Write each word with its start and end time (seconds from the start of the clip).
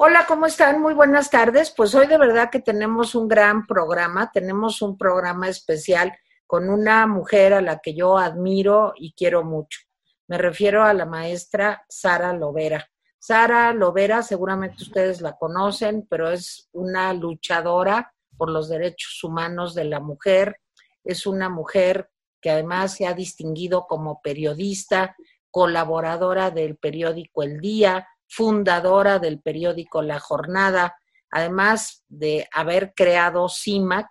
Hola, 0.00 0.26
¿cómo 0.28 0.46
están? 0.46 0.80
Muy 0.80 0.94
buenas 0.94 1.28
tardes. 1.28 1.74
Pues 1.76 1.92
hoy 1.92 2.06
de 2.06 2.18
verdad 2.18 2.50
que 2.52 2.60
tenemos 2.60 3.16
un 3.16 3.26
gran 3.26 3.66
programa, 3.66 4.30
tenemos 4.32 4.80
un 4.80 4.96
programa 4.96 5.48
especial 5.48 6.16
con 6.46 6.70
una 6.70 7.04
mujer 7.08 7.52
a 7.52 7.60
la 7.60 7.80
que 7.80 7.96
yo 7.96 8.16
admiro 8.16 8.92
y 8.96 9.12
quiero 9.14 9.42
mucho. 9.42 9.80
Me 10.28 10.38
refiero 10.38 10.84
a 10.84 10.94
la 10.94 11.04
maestra 11.04 11.84
Sara 11.88 12.32
Lovera. 12.32 12.88
Sara 13.18 13.72
Lovera, 13.72 14.22
seguramente 14.22 14.84
ustedes 14.84 15.20
la 15.20 15.36
conocen, 15.36 16.06
pero 16.08 16.30
es 16.30 16.68
una 16.70 17.12
luchadora 17.12 18.14
por 18.36 18.50
los 18.50 18.68
derechos 18.68 19.24
humanos 19.24 19.74
de 19.74 19.86
la 19.86 19.98
mujer. 19.98 20.60
Es 21.02 21.26
una 21.26 21.48
mujer 21.48 22.08
que 22.40 22.50
además 22.50 22.94
se 22.94 23.08
ha 23.08 23.14
distinguido 23.14 23.88
como 23.88 24.20
periodista, 24.22 25.16
colaboradora 25.50 26.52
del 26.52 26.76
periódico 26.76 27.42
El 27.42 27.60
Día, 27.60 28.06
fundadora 28.28 29.18
del 29.18 29.40
periódico 29.40 30.02
La 30.02 30.20
Jornada, 30.20 30.96
además 31.30 32.04
de 32.08 32.48
haber 32.52 32.92
creado 32.94 33.48
CIMAC, 33.48 34.08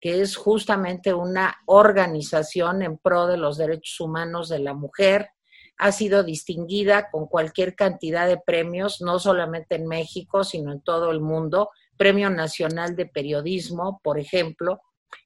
que 0.00 0.20
es 0.20 0.36
justamente 0.36 1.12
una 1.12 1.56
organización 1.66 2.82
en 2.82 2.98
pro 2.98 3.26
de 3.26 3.36
los 3.36 3.58
derechos 3.58 4.00
humanos 4.00 4.48
de 4.48 4.60
la 4.60 4.74
mujer. 4.74 5.30
Ha 5.76 5.92
sido 5.92 6.22
distinguida 6.22 7.10
con 7.10 7.26
cualquier 7.26 7.74
cantidad 7.74 8.26
de 8.26 8.38
premios, 8.38 9.00
no 9.00 9.18
solamente 9.18 9.76
en 9.76 9.86
México, 9.86 10.44
sino 10.44 10.72
en 10.72 10.82
todo 10.82 11.10
el 11.10 11.20
mundo. 11.20 11.70
Premio 11.96 12.30
Nacional 12.30 12.96
de 12.96 13.06
Periodismo, 13.06 14.00
por 14.02 14.18
ejemplo. 14.18 14.80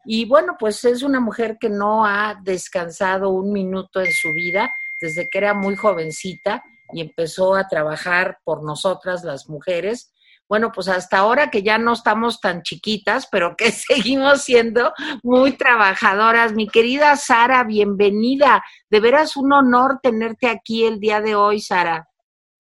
Y 0.05 0.25
bueno, 0.25 0.57
pues 0.59 0.85
es 0.85 1.03
una 1.03 1.21
mujer 1.21 1.59
que 1.61 1.69
no 1.69 2.07
ha 2.07 2.39
descansado 2.43 3.31
un 3.31 3.53
minuto 3.53 4.01
en 4.01 4.13
su 4.13 4.33
vida 4.33 4.71
desde 5.01 5.29
que 5.29 5.39
era 5.39 5.55
muy 5.55 5.77
jovencita 5.77 6.63
y 6.93 7.01
empezó 7.01 7.55
a 7.55 7.69
trabajar 7.69 8.39
por 8.45 8.65
nosotras 8.65 9.25
las 9.25 9.49
mujeres. 9.49 10.13
Bueno, 10.49 10.71
pues 10.71 10.89
hasta 10.89 11.19
ahora 11.19 11.51
que 11.51 11.63
ya 11.63 11.79
no 11.79 11.95
estamos 11.95 12.41
tan 12.41 12.63
chiquitas, 12.63 13.27
pero 13.31 13.57
que 13.57 13.73
seguimos 13.73 14.43
siendo 14.43 14.93
muy 15.23 15.53
trabajadoras. 15.53 16.53
Mi 16.53 16.69
querida 16.69 17.17
Sara, 17.17 17.65
bienvenida. 17.65 18.63
De 18.91 19.01
veras 19.01 19.37
un 19.37 19.53
honor 19.53 20.01
tenerte 20.03 20.49
aquí 20.49 20.85
el 20.85 21.01
día 21.01 21.21
de 21.21 21.35
hoy, 21.35 21.61
Sara. 21.61 22.09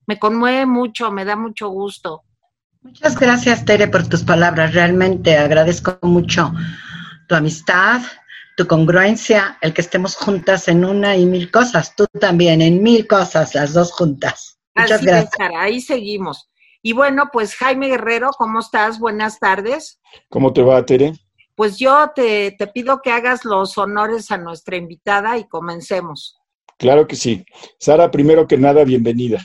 Me 0.06 0.18
conmueve 0.18 0.66
mucho, 0.66 1.10
me 1.10 1.24
da 1.24 1.36
mucho 1.36 1.68
gusto. 1.68 2.22
Muchas 2.82 3.16
gracias, 3.18 3.64
Tere, 3.64 3.86
por 3.86 4.08
tus 4.08 4.24
palabras. 4.24 4.74
Realmente 4.74 5.36
agradezco 5.36 5.98
mucho 6.02 6.52
tu 7.28 7.36
amistad, 7.36 8.02
tu 8.56 8.66
congruencia, 8.66 9.58
el 9.60 9.72
que 9.72 9.80
estemos 9.80 10.16
juntas 10.16 10.68
en 10.68 10.84
una 10.84 11.16
y 11.16 11.26
mil 11.26 11.50
cosas, 11.50 11.94
tú 11.96 12.06
también, 12.20 12.60
en 12.62 12.82
mil 12.82 13.06
cosas, 13.06 13.54
las 13.54 13.72
dos 13.72 13.92
juntas. 13.92 14.58
Muchas 14.74 15.02
gracias. 15.02 15.32
ahí 15.56 15.80
seguimos. 15.80 16.50
Y 16.82 16.92
bueno, 16.92 17.30
pues 17.32 17.54
Jaime 17.54 17.88
Guerrero, 17.88 18.30
¿cómo 18.36 18.60
estás? 18.60 18.98
Buenas 18.98 19.38
tardes. 19.38 20.00
¿Cómo 20.28 20.52
te 20.52 20.62
va, 20.62 20.84
Tere? 20.84 21.12
Pues 21.54 21.78
yo 21.78 22.10
te, 22.14 22.52
te 22.58 22.66
pido 22.66 23.00
que 23.02 23.12
hagas 23.12 23.44
los 23.44 23.78
honores 23.78 24.30
a 24.30 24.38
nuestra 24.38 24.76
invitada 24.76 25.38
y 25.38 25.46
comencemos. 25.46 26.36
Claro 26.78 27.06
que 27.06 27.14
sí. 27.14 27.44
Sara, 27.78 28.10
primero 28.10 28.48
que 28.48 28.58
nada, 28.58 28.82
bienvenida. 28.82 29.44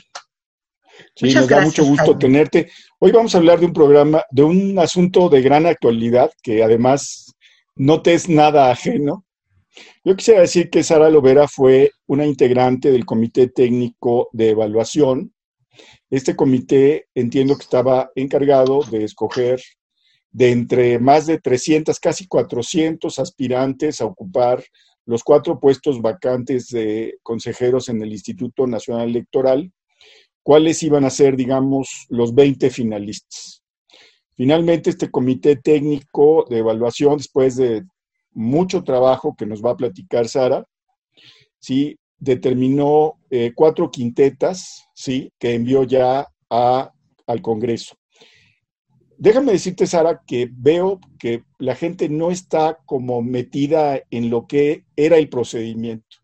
Sí, 1.14 1.26
Muchas 1.26 1.42
nos 1.42 1.48
da 1.48 1.60
mucho 1.60 1.84
gusto 1.84 2.18
tenerte. 2.18 2.70
Hoy 2.98 3.12
vamos 3.12 3.34
a 3.34 3.38
hablar 3.38 3.60
de 3.60 3.66
un 3.66 3.72
programa, 3.72 4.24
de 4.30 4.42
un 4.42 4.78
asunto 4.78 5.28
de 5.28 5.40
gran 5.42 5.66
actualidad 5.66 6.32
que 6.42 6.64
además 6.64 7.27
no 7.78 8.02
te 8.02 8.14
es 8.14 8.28
nada 8.28 8.70
ajeno. 8.70 9.24
Yo 10.04 10.16
quisiera 10.16 10.40
decir 10.40 10.68
que 10.68 10.82
Sara 10.82 11.08
Lovera 11.08 11.46
fue 11.46 11.92
una 12.06 12.26
integrante 12.26 12.90
del 12.90 13.06
Comité 13.06 13.48
Técnico 13.48 14.28
de 14.32 14.50
Evaluación. 14.50 15.32
Este 16.10 16.34
comité 16.34 17.06
entiendo 17.14 17.56
que 17.56 17.62
estaba 17.62 18.10
encargado 18.16 18.82
de 18.82 19.04
escoger 19.04 19.60
de 20.30 20.50
entre 20.50 20.98
más 20.98 21.26
de 21.26 21.38
300, 21.38 21.98
casi 22.00 22.26
400 22.26 23.18
aspirantes 23.18 24.00
a 24.00 24.06
ocupar 24.06 24.64
los 25.06 25.22
cuatro 25.22 25.58
puestos 25.58 26.02
vacantes 26.02 26.68
de 26.68 27.18
consejeros 27.22 27.88
en 27.88 28.02
el 28.02 28.12
Instituto 28.12 28.66
Nacional 28.66 29.08
Electoral, 29.08 29.72
cuáles 30.42 30.82
iban 30.82 31.04
a 31.04 31.10
ser, 31.10 31.36
digamos, 31.36 32.06
los 32.08 32.34
20 32.34 32.70
finalistas. 32.70 33.62
Finalmente, 34.38 34.90
este 34.90 35.10
comité 35.10 35.56
técnico 35.56 36.46
de 36.48 36.58
evaluación, 36.58 37.16
después 37.16 37.56
de 37.56 37.82
mucho 38.30 38.84
trabajo 38.84 39.34
que 39.36 39.46
nos 39.46 39.60
va 39.64 39.72
a 39.72 39.76
platicar 39.76 40.28
Sara, 40.28 40.64
¿sí? 41.58 41.98
determinó 42.20 43.18
eh, 43.30 43.50
cuatro 43.52 43.90
quintetas 43.90 44.84
¿sí? 44.94 45.32
que 45.40 45.54
envió 45.54 45.82
ya 45.82 46.28
a, 46.48 46.92
al 47.26 47.42
Congreso. 47.42 47.96
Déjame 49.16 49.50
decirte, 49.50 49.88
Sara, 49.88 50.22
que 50.24 50.48
veo 50.52 51.00
que 51.18 51.42
la 51.58 51.74
gente 51.74 52.08
no 52.08 52.30
está 52.30 52.78
como 52.86 53.22
metida 53.22 54.00
en 54.08 54.30
lo 54.30 54.46
que 54.46 54.84
era 54.94 55.16
el 55.16 55.28
procedimiento. 55.28 56.18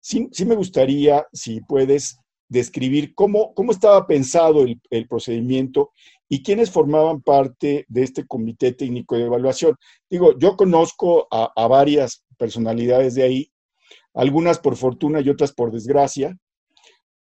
Sí, 0.00 0.28
sí 0.32 0.44
me 0.44 0.54
gustaría, 0.54 1.26
si 1.32 1.62
puedes, 1.62 2.18
describir 2.48 3.14
cómo, 3.14 3.54
cómo 3.54 3.72
estaba 3.72 4.06
pensado 4.06 4.62
el, 4.62 4.80
el 4.90 5.08
procedimiento 5.08 5.90
y 6.28 6.42
quiénes 6.42 6.70
formaban 6.70 7.20
parte 7.22 7.84
de 7.88 8.02
este 8.02 8.26
comité 8.26 8.72
técnico 8.72 9.16
de 9.16 9.24
evaluación. 9.24 9.76
Digo, 10.08 10.38
yo 10.38 10.56
conozco 10.56 11.28
a, 11.30 11.66
varias 11.68 12.24
personalidades 12.38 13.14
de 13.14 13.22
ahí, 13.22 13.52
algunas 14.14 14.58
por 14.58 14.76
fortuna 14.76 15.20
y 15.20 15.28
otras 15.28 15.52
por 15.52 15.70
desgracia, 15.70 16.36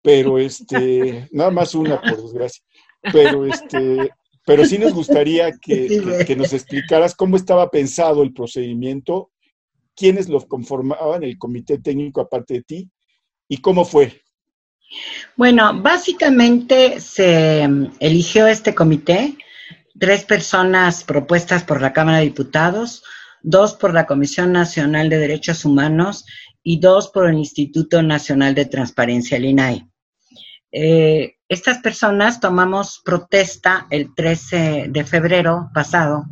pero 0.03 0.39
este, 0.39 1.29
nada 1.33 1.51
más 1.51 1.75
una 1.75 2.01
por 2.01 2.23
desgracia, 2.23 2.63
pero 3.13 3.45
este, 3.47 4.11
pero 4.45 4.65
sí 4.65 4.79
nos 4.79 4.93
gustaría 4.93 5.53
que, 5.53 6.25
que, 6.27 6.37
nos 6.37 6.53
explicaras 6.53 7.15
cómo 7.15 7.37
estaba 7.37 7.71
pensado 7.71 8.23
el 8.23 8.33
procedimiento, 8.33 9.31
quiénes 9.95 10.29
lo 10.29 10.41
conformaban 10.47 11.23
el 11.23 11.39
comité 11.39 11.79
técnico 11.79 12.21
aparte 12.21 12.55
de 12.55 12.63
ti 12.63 12.91
y 13.49 13.59
cómo 13.59 13.85
fue. 13.85 14.22
Bueno, 15.37 15.81
básicamente 15.81 17.01
se 17.01 17.67
eligió 18.01 18.47
este 18.47 18.75
comité, 18.75 19.37
tres 19.99 20.25
personas 20.25 21.05
propuestas 21.05 21.65
por 21.65 21.81
la 21.81 21.95
Cámara 21.95 22.19
de 22.19 22.25
Diputados, 22.25 23.03
dos 23.43 23.73
por 23.75 23.95
la 23.95 24.07
Comisión 24.07 24.53
Nacional 24.53 25.09
de 25.09 25.19
Derechos 25.19 25.65
Humanos 25.65 26.27
y 26.63 26.81
dos 26.81 27.09
por 27.09 27.29
el 27.29 27.39
Instituto 27.39 28.03
Nacional 28.03 28.55
de 28.55 28.67
Transparencia, 28.67 29.39
el 29.39 29.47
INAI. 29.47 29.89
Eh, 30.71 31.37
estas 31.49 31.79
personas 31.79 32.39
tomamos 32.39 33.01
protesta 33.05 33.87
el 33.91 34.15
13 34.15 34.87
de 34.91 35.05
febrero 35.05 35.71
pasado 35.73 36.27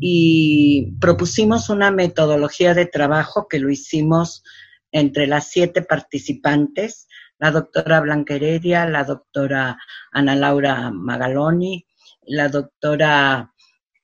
y 0.00 0.92
propusimos 1.00 1.68
una 1.68 1.90
metodología 1.90 2.74
de 2.74 2.86
trabajo 2.86 3.46
que 3.48 3.58
lo 3.58 3.70
hicimos 3.70 4.42
entre 4.90 5.26
las 5.26 5.48
siete 5.48 5.82
participantes 5.82 7.08
la 7.42 7.50
doctora 7.50 7.98
Blanca 8.00 8.34
Heredia, 8.36 8.86
la 8.86 9.02
doctora 9.02 9.76
Ana 10.12 10.36
Laura 10.36 10.92
Magaloni, 10.92 11.84
la 12.28 12.48
doctora 12.48 13.52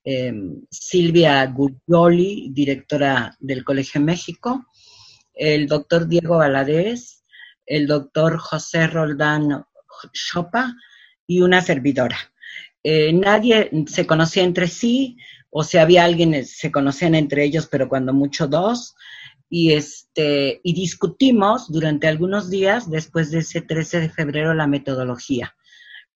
em, 0.03 0.67
Silvia 0.69 1.47
Gurrioli, 1.47 2.49
directora 2.51 3.37
del 3.39 3.63
Colegio 3.63 4.01
México, 4.01 4.67
el 5.35 5.69
doctor 5.69 6.09
Diego 6.09 6.39
Valadez, 6.39 7.23
el 7.65 7.87
doctor 7.87 8.39
José 8.39 8.89
Roldán 8.89 9.65
Chopa 10.13 10.75
y 11.25 11.41
una 11.41 11.61
servidora. 11.61 12.19
Eh, 12.83 13.13
nadie 13.13 13.71
se 13.87 14.05
conocía 14.05 14.43
entre 14.43 14.67
sí, 14.67 15.17
o 15.51 15.63
si 15.63 15.79
había 15.79 16.03
alguien, 16.03 16.45
se 16.45 16.73
conocían 16.73 17.15
entre 17.15 17.45
ellos, 17.45 17.69
pero 17.71 17.89
cuando 17.89 18.13
mucho 18.13 18.49
dos 18.49 18.97
y, 19.51 19.73
este, 19.73 20.61
y 20.63 20.75
discutimos 20.75 21.71
durante 21.71 22.07
algunos 22.07 22.51
días, 22.51 22.91
después 22.91 23.31
de 23.31 23.39
ese 23.39 23.63
13 23.63 24.01
de 24.01 24.11
febrero, 24.11 24.55
la 24.55 24.67
metodología. 24.67 25.55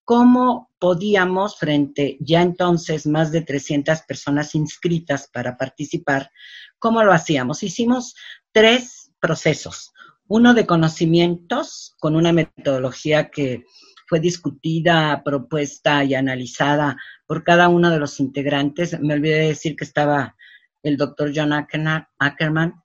¿Cómo 0.05 0.71
podíamos, 0.79 1.57
frente 1.57 2.17
ya 2.21 2.43
entonces 2.43 3.07
más 3.07 3.31
de 3.33 3.43
300 3.43 4.03
personas 4.03 4.55
inscritas 4.55 5.29
para 5.33 5.57
participar, 5.57 6.31
cómo 6.79 7.05
lo 7.05 7.13
hacíamos? 7.13 7.63
Hicimos 7.63 8.15
tres 8.51 9.13
procesos. 9.21 9.93
Uno 10.27 10.55
de 10.55 10.67
conocimientos, 10.67 11.95
con 12.01 12.17
una 12.17 12.33
metodología 12.33 13.31
que 13.31 13.65
fue 14.07 14.21
discutida, 14.21 15.23
propuesta 15.25 16.05
y 16.05 16.15
analizada 16.15 16.99
por 17.27 17.45
cada 17.45 17.69
uno 17.69 17.91
de 17.91 17.99
los 17.99 18.21
integrantes. 18.21 18.99
Me 19.01 19.15
olvidé 19.15 19.39
de 19.39 19.49
decir 19.49 19.77
que 19.77 19.85
estaba 19.85 20.37
el 20.83 20.97
doctor 20.97 21.33
John 21.35 21.53
Ackerman, 21.53 22.82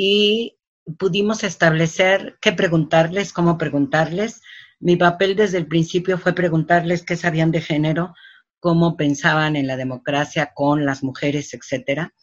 y 0.00 0.56
pudimos 0.96 1.42
establecer 1.42 2.38
qué 2.40 2.52
preguntarles, 2.52 3.32
cómo 3.32 3.58
preguntarles. 3.58 4.40
Mi 4.78 4.94
papel 4.94 5.34
desde 5.34 5.58
el 5.58 5.66
principio 5.66 6.18
fue 6.18 6.34
preguntarles 6.34 7.02
qué 7.02 7.16
sabían 7.16 7.50
de 7.50 7.60
género, 7.60 8.14
cómo 8.60 8.96
pensaban 8.96 9.56
en 9.56 9.66
la 9.66 9.76
democracia 9.76 10.52
con 10.54 10.86
las 10.86 11.02
mujeres, 11.02 11.52
etcétera. 11.52 12.14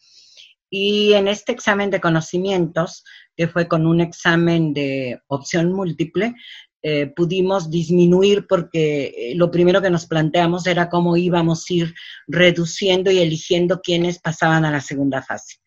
Y 0.70 1.14
en 1.14 1.28
este 1.28 1.52
examen 1.52 1.90
de 1.90 2.00
conocimientos, 2.00 3.04
que 3.36 3.50
fue 3.50 3.68
con 3.68 3.86
un 3.86 4.00
examen 4.00 4.74
de 4.74 5.20
opción 5.28 5.74
múltiple, 5.74 6.34
eh, 6.82 7.08
pudimos 7.08 7.70
disminuir 7.70 8.48
porque 8.48 9.06
eh, 9.08 9.34
lo 9.36 9.52
primero 9.52 9.82
que 9.82 9.90
nos 9.90 10.06
planteamos 10.06 10.66
era 10.66 10.88
cómo 10.88 11.18
íbamos 11.18 11.66
a 11.70 11.74
ir 11.74 11.96
reduciendo 12.26 13.12
y 13.12 13.20
eligiendo 13.20 13.82
quienes 13.82 14.20
pasaban 14.20 14.64
a 14.64 14.72
la 14.72 14.80
segunda 14.80 15.22
fase. 15.22 15.58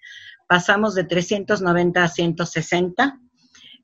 Pasamos 0.49 0.97
de 0.97 1.05
390 1.05 2.03
a 2.03 2.09
160 2.09 3.21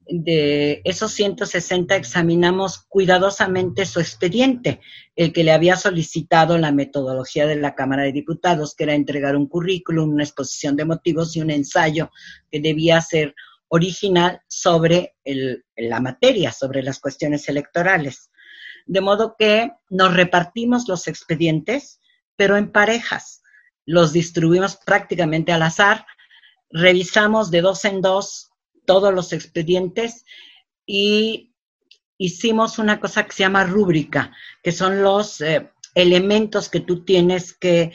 de 0.06 0.82
esos 0.84 1.12
160 1.12 1.96
examinamos 1.96 2.84
cuidadosamente 2.88 3.86
su 3.86 4.00
expediente, 4.00 4.80
el 5.16 5.32
que 5.32 5.44
le 5.44 5.52
había 5.52 5.76
solicitado 5.76 6.58
la 6.58 6.72
metodología 6.72 7.46
de 7.46 7.56
la 7.56 7.74
Cámara 7.74 8.02
de 8.02 8.12
Diputados, 8.12 8.74
que 8.74 8.84
era 8.84 8.94
entregar 8.94 9.36
un 9.36 9.46
currículum, 9.46 10.10
una 10.10 10.24
exposición 10.24 10.76
de 10.76 10.84
motivos 10.84 11.36
y 11.36 11.40
un 11.40 11.50
ensayo 11.50 12.10
que 12.50 12.60
debía 12.60 13.00
ser 13.00 13.34
original 13.68 14.40
sobre 14.46 15.14
la 15.76 16.00
materia, 16.00 16.52
sobre 16.52 16.82
las 16.82 17.00
cuestiones 17.00 17.48
electorales. 17.48 18.30
De 18.86 19.00
modo 19.00 19.36
que 19.38 19.70
nos 19.88 20.14
repartimos 20.14 20.86
los 20.86 21.08
expedientes, 21.08 22.00
pero 22.36 22.56
en 22.56 22.70
parejas. 22.70 23.42
Los 23.86 24.12
distribuimos 24.12 24.76
prácticamente 24.76 25.52
al 25.52 25.62
azar, 25.62 26.06
revisamos 26.74 27.50
de 27.50 27.62
dos 27.62 27.84
en 27.86 28.02
dos 28.02 28.50
todos 28.84 29.14
los 29.14 29.32
expedientes 29.32 30.26
y 30.84 31.54
hicimos 32.18 32.78
una 32.78 33.00
cosa 33.00 33.24
que 33.24 33.32
se 33.32 33.44
llama 33.44 33.64
rúbrica, 33.64 34.32
que 34.62 34.72
son 34.72 35.02
los 35.02 35.40
eh, 35.40 35.70
elementos 35.94 36.68
que 36.68 36.80
tú 36.80 37.04
tienes 37.04 37.54
que 37.54 37.92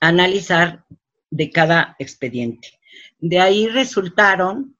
analizar 0.00 0.84
de 1.30 1.50
cada 1.50 1.96
expediente. 1.98 2.78
De 3.18 3.40
ahí 3.40 3.66
resultaron 3.66 4.76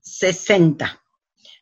60. 0.00 1.00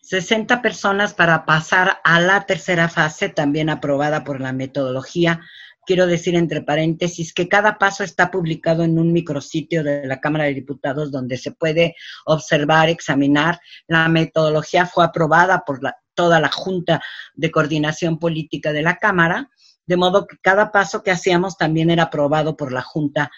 60 0.02 0.60
personas 0.60 1.14
para 1.14 1.46
pasar 1.46 2.00
a 2.04 2.20
la 2.20 2.44
tercera 2.44 2.88
fase, 2.88 3.28
también 3.28 3.70
aprobada 3.70 4.24
por 4.24 4.40
la 4.40 4.52
metodología 4.52 5.40
quiero 5.86 6.06
decir 6.06 6.34
entre 6.34 6.62
paréntesis 6.62 7.32
que 7.32 7.48
cada 7.48 7.78
paso 7.78 8.04
está 8.04 8.30
publicado 8.30 8.84
en 8.84 8.98
un 8.98 9.12
micrositio 9.12 9.82
de 9.82 10.06
la 10.06 10.20
Cámara 10.20 10.44
de 10.44 10.54
Diputados 10.54 11.10
donde 11.10 11.36
se 11.36 11.52
puede 11.52 11.96
observar, 12.24 12.88
examinar. 12.88 13.60
La 13.86 14.08
metodología 14.08 14.86
fue 14.86 15.04
aprobada 15.04 15.64
por 15.66 15.80
toda 16.14 16.40
la 16.40 16.50
Junta 16.50 17.02
de 17.34 17.50
Coordinación 17.50 18.18
Política 18.18 18.72
de 18.72 18.82
la 18.82 18.96
Cámara, 18.96 19.50
de 19.86 19.96
modo 19.96 20.26
que 20.26 20.36
cada 20.40 20.70
paso 20.70 21.02
que 21.02 21.10
hacíamos 21.10 21.56
también 21.56 21.90
era 21.90 22.04
aprobado 22.04 22.56
por 22.56 22.72
la 22.72 22.82
Junta 22.82 23.30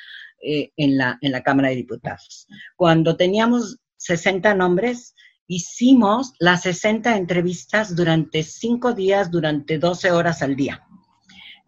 eh, 0.43 0.73
en, 0.77 0.99
la, 0.99 1.19
en 1.21 1.33
la 1.33 1.43
Cámara 1.43 1.69
de 1.69 1.77
Diputados. 1.77 2.47
Cuando 2.77 3.17
teníamos 3.17 3.79
60 3.97 4.55
nombres, 4.55 5.15
hicimos 5.47 6.33
las 6.39 6.63
60 6.63 7.17
entrevistas 7.17 7.97
durante 7.97 8.43
cinco 8.43 8.93
días, 8.93 9.31
durante 9.31 9.79
12 9.79 10.11
horas 10.11 10.43
al 10.43 10.57
día. 10.57 10.84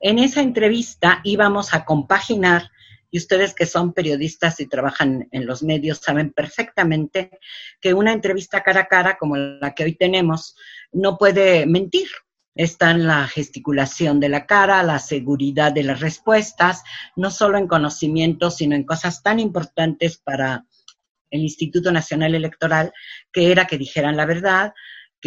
En 0.00 0.19
esa 0.19 0.40
entrevista 0.40 1.20
íbamos 1.25 1.75
a 1.75 1.84
compaginar, 1.84 2.70
y 3.10 3.19
ustedes 3.19 3.54
que 3.54 3.66
son 3.66 3.93
periodistas 3.93 4.60
y 4.60 4.66
trabajan 4.66 5.28
en 5.31 5.46
los 5.46 5.62
medios 5.62 5.98
saben 5.98 6.32
perfectamente 6.32 7.38
que 7.81 7.94
una 7.94 8.12
entrevista 8.12 8.62
cara 8.62 8.81
a 8.81 8.88
cara 8.88 9.16
como 9.16 9.37
la 9.37 9.75
que 9.75 9.84
hoy 9.84 9.94
tenemos 9.94 10.56
no 10.93 11.16
puede 11.16 11.66
mentir. 11.66 12.08
Está 12.54 12.90
en 12.90 13.06
la 13.06 13.26
gesticulación 13.28 14.19
de 14.19 14.31
la 14.31 14.46
cara, 14.46 14.82
la 14.82 14.98
seguridad 14.98 15.72
de 15.72 15.84
las 15.84 16.00
respuestas, 16.00 16.82
no 17.14 17.31
solo 17.31 17.58
en 17.58 17.69
conocimiento, 17.69 18.50
sino 18.50 18.75
en 18.75 18.84
cosas 18.84 19.22
tan 19.22 19.40
importantes 19.40 20.19
para 20.19 20.64
el 21.31 21.40
Instituto 21.40 21.93
Nacional 21.93 22.34
Electoral, 22.34 22.93
que 23.32 23.50
era 23.50 23.66
que 23.66 23.78
dijeran 23.78 24.16
la 24.16 24.26
verdad, 24.26 24.72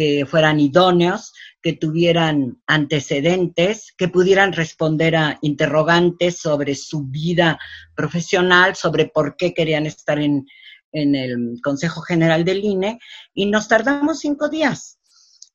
que 0.00 0.24
fueran 0.24 0.58
idóneos, 0.58 1.34
que 1.60 1.74
tuvieran 1.74 2.62
antecedentes, 2.66 3.92
que 3.98 4.08
pudieran 4.08 4.54
responder 4.54 5.14
a 5.14 5.38
interrogantes 5.42 6.38
sobre 6.38 6.74
su 6.74 7.08
vida 7.08 7.58
profesional, 7.94 8.76
sobre 8.76 9.08
por 9.08 9.36
qué 9.36 9.52
querían 9.52 9.84
estar 9.84 10.18
en, 10.18 10.46
el 10.92 11.60
Consejo 11.62 12.00
General 12.00 12.46
del 12.46 12.64
INE, 12.64 12.98
y 13.34 13.44
nos 13.44 13.68
tardamos 13.68 14.20
cinco 14.20 14.48
días. 14.48 14.98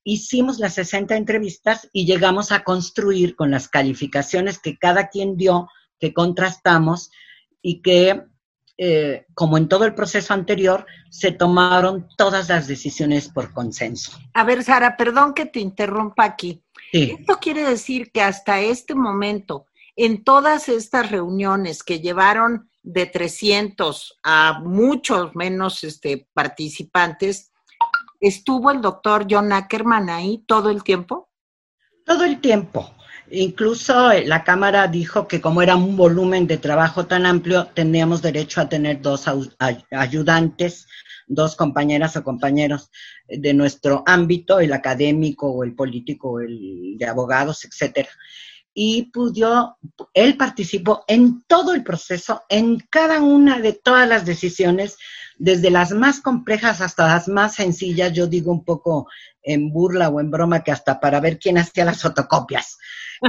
Hicimos 0.03 0.59
las 0.59 0.75
60 0.75 1.17
entrevistas 1.17 1.89
y 1.91 2.05
llegamos 2.05 2.51
a 2.51 2.63
construir 2.63 3.35
con 3.35 3.49
las 3.49 3.67
calificaciones 3.67 4.59
que 4.59 4.77
cada 4.77 5.09
quien 5.09 5.37
dio, 5.37 5.69
que 5.99 6.13
contrastamos 6.13 7.09
y 7.63 7.81
que 7.81 8.21
eh, 8.77 9.25
como 9.33 9.57
en 9.57 9.69
todo 9.69 9.85
el 9.85 9.95
proceso 9.95 10.33
anterior, 10.33 10.85
se 11.09 11.31
tomaron 11.31 12.07
todas 12.17 12.49
las 12.49 12.67
decisiones 12.67 13.29
por 13.29 13.53
consenso. 13.53 14.17
A 14.33 14.43
ver, 14.43 14.63
Sara, 14.63 14.97
perdón 14.97 15.33
que 15.33 15.45
te 15.45 15.59
interrumpa 15.59 16.25
aquí. 16.25 16.61
Esto 16.91 17.39
quiere 17.41 17.63
decir 17.63 18.11
que 18.11 18.21
hasta 18.21 18.61
este 18.61 18.95
momento, 18.95 19.65
en 19.95 20.23
todas 20.23 20.69
estas 20.69 21.09
reuniones 21.09 21.83
que 21.83 21.99
llevaron 21.99 22.69
de 22.83 23.05
300 23.05 24.19
a 24.23 24.59
muchos 24.59 25.35
menos 25.35 25.83
este, 25.83 26.27
participantes, 26.33 27.51
¿estuvo 28.19 28.71
el 28.71 28.81
doctor 28.81 29.25
John 29.29 29.51
Ackerman 29.51 30.09
ahí 30.09 30.43
todo 30.47 30.69
el 30.69 30.83
tiempo? 30.83 31.29
Todo 32.05 32.23
el 32.23 32.39
tiempo. 32.39 32.95
Incluso 33.31 34.11
eh, 34.11 34.25
la 34.25 34.43
Cámara 34.43 34.87
dijo 34.87 35.27
que 35.27 35.41
como 35.41 35.61
era 35.61 35.75
un 35.75 35.97
volumen 35.97 36.47
de 36.47 36.57
trabajo 36.57 37.05
tan 37.07 37.25
amplio, 37.25 37.67
tendríamos 37.67 38.21
derecho 38.21 38.61
a 38.61 38.69
tener 38.69 39.01
dos 39.01 39.25
ayudantes, 39.91 40.87
dos 41.27 41.55
compañeras 41.55 42.15
o 42.17 42.23
compañeros 42.23 42.91
de 43.27 43.53
nuestro 43.53 44.03
ámbito, 44.05 44.59
el 44.59 44.73
académico 44.73 45.49
o 45.49 45.63
el 45.63 45.73
político, 45.73 46.39
el 46.39 46.97
de 46.97 47.05
abogados, 47.07 47.65
etcétera. 47.65 48.09
Y 48.77 49.03
pudo, 49.03 49.77
él 50.13 50.37
participó 50.37 51.05
en 51.07 51.43
todo 51.47 51.73
el 51.73 51.83
proceso, 51.83 52.43
en 52.49 52.77
cada 52.91 53.21
una 53.21 53.59
de 53.59 53.73
todas 53.73 54.07
las 54.07 54.25
decisiones, 54.25 54.97
desde 55.37 55.71
las 55.71 55.91
más 55.91 56.19
complejas 56.19 56.81
hasta 56.81 57.07
las 57.07 57.27
más 57.27 57.55
sencillas, 57.55 58.11
yo 58.13 58.27
digo 58.27 58.51
un 58.51 58.63
poco 58.63 59.07
en 59.41 59.71
burla 59.71 60.09
o 60.09 60.19
en 60.19 60.29
broma 60.29 60.63
que 60.63 60.71
hasta 60.71 60.99
para 60.99 61.19
ver 61.19 61.39
quién 61.39 61.57
hacía 61.57 61.85
las 61.85 62.01
fotocopias 62.01 62.77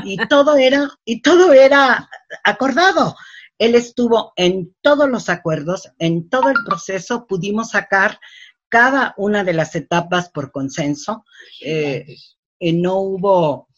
y 0.05 0.17
todo 0.29 0.57
era, 0.57 0.89
y 1.05 1.21
todo 1.23 1.53
era 1.53 2.09
acordado. 2.45 3.17
Él 3.59 3.75
estuvo 3.75 4.33
en 4.37 4.75
todos 4.83 5.09
los 5.09 5.29
acuerdos, 5.29 5.91
en 5.99 6.29
todo 6.29 6.51
el 6.51 6.57
proceso, 6.67 7.27
pudimos 7.27 7.71
sacar 7.71 8.19
cada 8.69 9.15
una 9.17 9.45
de 9.45 9.55
las 9.55 9.75
etapas 9.75 10.29
por 10.29 10.53
consenso. 10.53 11.25
Eh, 11.63 12.17
eh, 12.59 12.73
no 12.73 12.97
hubo 12.97 13.69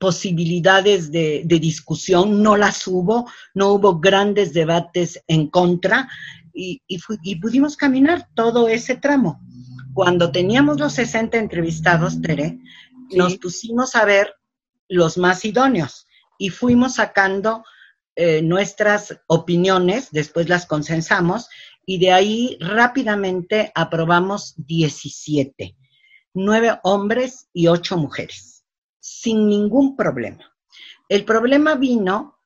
posibilidades 0.00 1.12
de, 1.12 1.44
discusión, 1.44 2.42
no 2.42 2.56
las 2.56 2.86
hubo, 2.86 3.30
no 3.54 3.74
hubo 3.74 4.00
grandes 4.00 4.54
debates 4.54 5.22
en 5.28 5.48
contra 5.48 6.08
y, 6.54 6.82
y, 6.88 7.36
pudimos 7.36 7.76
caminar 7.76 8.26
todo 8.34 8.68
ese 8.68 8.96
tramo. 8.96 9.40
Cuando 9.92 10.32
teníamos 10.32 10.80
los 10.80 10.94
60 10.94 11.36
entrevistados, 11.36 12.20
Tere, 12.22 12.58
nos 13.10 13.36
pusimos 13.36 13.94
a 13.94 14.04
ver 14.06 14.34
los 14.88 15.18
más 15.18 15.44
idóneos 15.44 16.06
y 16.38 16.48
fuimos 16.48 16.94
sacando 16.94 17.62
eh, 18.16 18.40
nuestras 18.42 19.20
opiniones, 19.26 20.08
después 20.10 20.48
las 20.48 20.64
consensamos 20.66 21.48
y 21.84 21.98
de 21.98 22.12
ahí 22.12 22.56
rápidamente 22.60 23.70
aprobamos 23.74 24.54
17, 24.56 25.76
nueve 26.34 26.78
hombres 26.82 27.48
y 27.52 27.66
ocho 27.66 27.96
mujeres, 27.96 28.59
sin 29.00 29.48
ningún 29.48 29.96
problema. 29.96 30.54
El 31.08 31.24
problema 31.24 31.74
vino, 31.74 32.38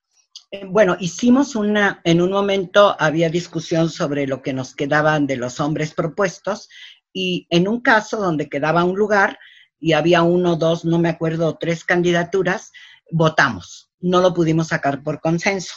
eh, 0.51 0.65
bueno, 0.67 0.97
hicimos 0.99 1.55
una, 1.55 2.01
en 2.05 2.23
un 2.23 2.31
momento 2.31 2.97
había 2.99 3.29
discusión 3.29 3.91
sobre 3.91 4.27
lo 4.27 4.41
que 4.41 4.53
nos 4.53 4.75
quedaban 4.75 5.27
de 5.27 5.37
los 5.37 5.61
hombres 5.61 5.93
propuestos 5.93 6.69
y 7.13 7.47
en 7.51 7.69
un 7.69 7.81
caso 7.81 8.17
donde 8.19 8.49
quedaba 8.49 8.85
un 8.85 8.97
lugar, 8.97 9.39
y 9.79 9.93
había 9.93 10.23
uno, 10.23 10.57
dos, 10.57 10.87
no 10.87 10.99
me 10.99 11.11
acuerdo, 11.11 11.59
tres 11.61 11.85
candidaturas, 11.85 12.73
votamos. 13.11 13.91
No 14.01 14.23
lo 14.23 14.33
pudimos 14.33 14.69
sacar 14.69 15.03
por 15.03 15.21
consenso. 15.21 15.75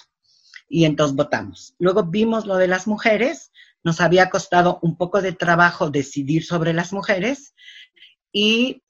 Y 0.70 0.86
entonces 0.86 1.16
votamos. 1.16 1.76
Luego 1.78 2.04
vimos 2.04 2.46
lo 2.46 2.56
de 2.56 2.68
las 2.68 2.88
mujeres, 2.88 3.52
nos 3.84 4.00
había 4.00 4.30
costado 4.30 4.80
un 4.82 4.98
poco 4.98 5.22
de 5.22 5.34
trabajo 5.34 5.90
decidir 5.90 6.46
sobre 6.46 6.74
las 6.74 6.94
mujeres 6.94 7.54
y 8.32 8.82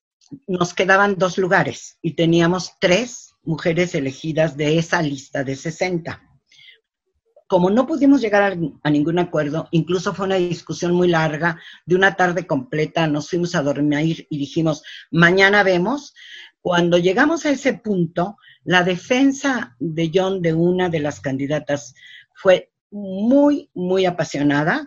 nos 0.47 0.73
quedaban 0.73 1.15
dos 1.17 1.37
lugares 1.37 1.97
y 2.01 2.13
teníamos 2.13 2.73
tres 2.79 3.33
mujeres 3.43 3.95
elegidas 3.95 4.57
de 4.57 4.77
esa 4.77 5.01
lista 5.01 5.43
de 5.43 5.55
60 5.55 6.21
como 7.47 7.69
no 7.69 7.87
pudimos 7.87 8.21
llegar 8.21 8.57
a, 8.83 8.89
ningún 8.89 9.19
acuerdo, 9.19 9.69
incluso 9.71 10.13
fue 10.13 10.25
una 10.25 10.35
discusión 10.35 10.93
muy 10.93 11.07
larga, 11.07 11.59
de 11.85 11.95
una 11.95 12.15
tarde 12.15 12.45
completa, 12.45 13.07
nos 13.07 13.29
fuimos 13.29 13.55
a 13.55 13.63
dormir 13.63 14.27
y 14.29 14.37
dijimos, 14.37 14.83
mañana 15.11 15.63
vemos. 15.63 16.13
Cuando 16.61 16.97
llegamos 16.97 17.45
a 17.45 17.51
ese 17.51 17.73
punto, 17.73 18.35
la 18.65 18.83
defensa 18.83 19.75
de 19.79 20.11
John 20.13 20.41
de 20.41 20.53
una 20.53 20.89
de 20.89 20.99
las 20.99 21.21
candidatas 21.21 21.95
fue 22.33 22.73
muy, 22.91 23.69
muy 23.73 24.05
apasionada 24.05 24.85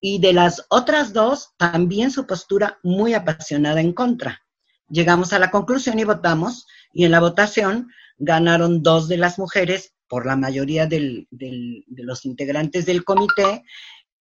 y 0.00 0.20
de 0.20 0.32
las 0.32 0.64
otras 0.68 1.12
dos 1.12 1.54
también 1.56 2.12
su 2.12 2.26
postura 2.26 2.78
muy 2.84 3.14
apasionada 3.14 3.80
en 3.80 3.92
contra. 3.92 4.45
Llegamos 4.88 5.32
a 5.32 5.38
la 5.38 5.50
conclusión 5.50 5.98
y 5.98 6.04
votamos, 6.04 6.66
y 6.92 7.04
en 7.04 7.10
la 7.10 7.20
votación 7.20 7.88
ganaron 8.18 8.82
dos 8.82 9.08
de 9.08 9.18
las 9.18 9.38
mujeres 9.38 9.94
por 10.08 10.26
la 10.26 10.36
mayoría 10.36 10.86
de 10.86 11.26
los 11.90 12.24
integrantes 12.24 12.86
del 12.86 13.04
comité, 13.04 13.64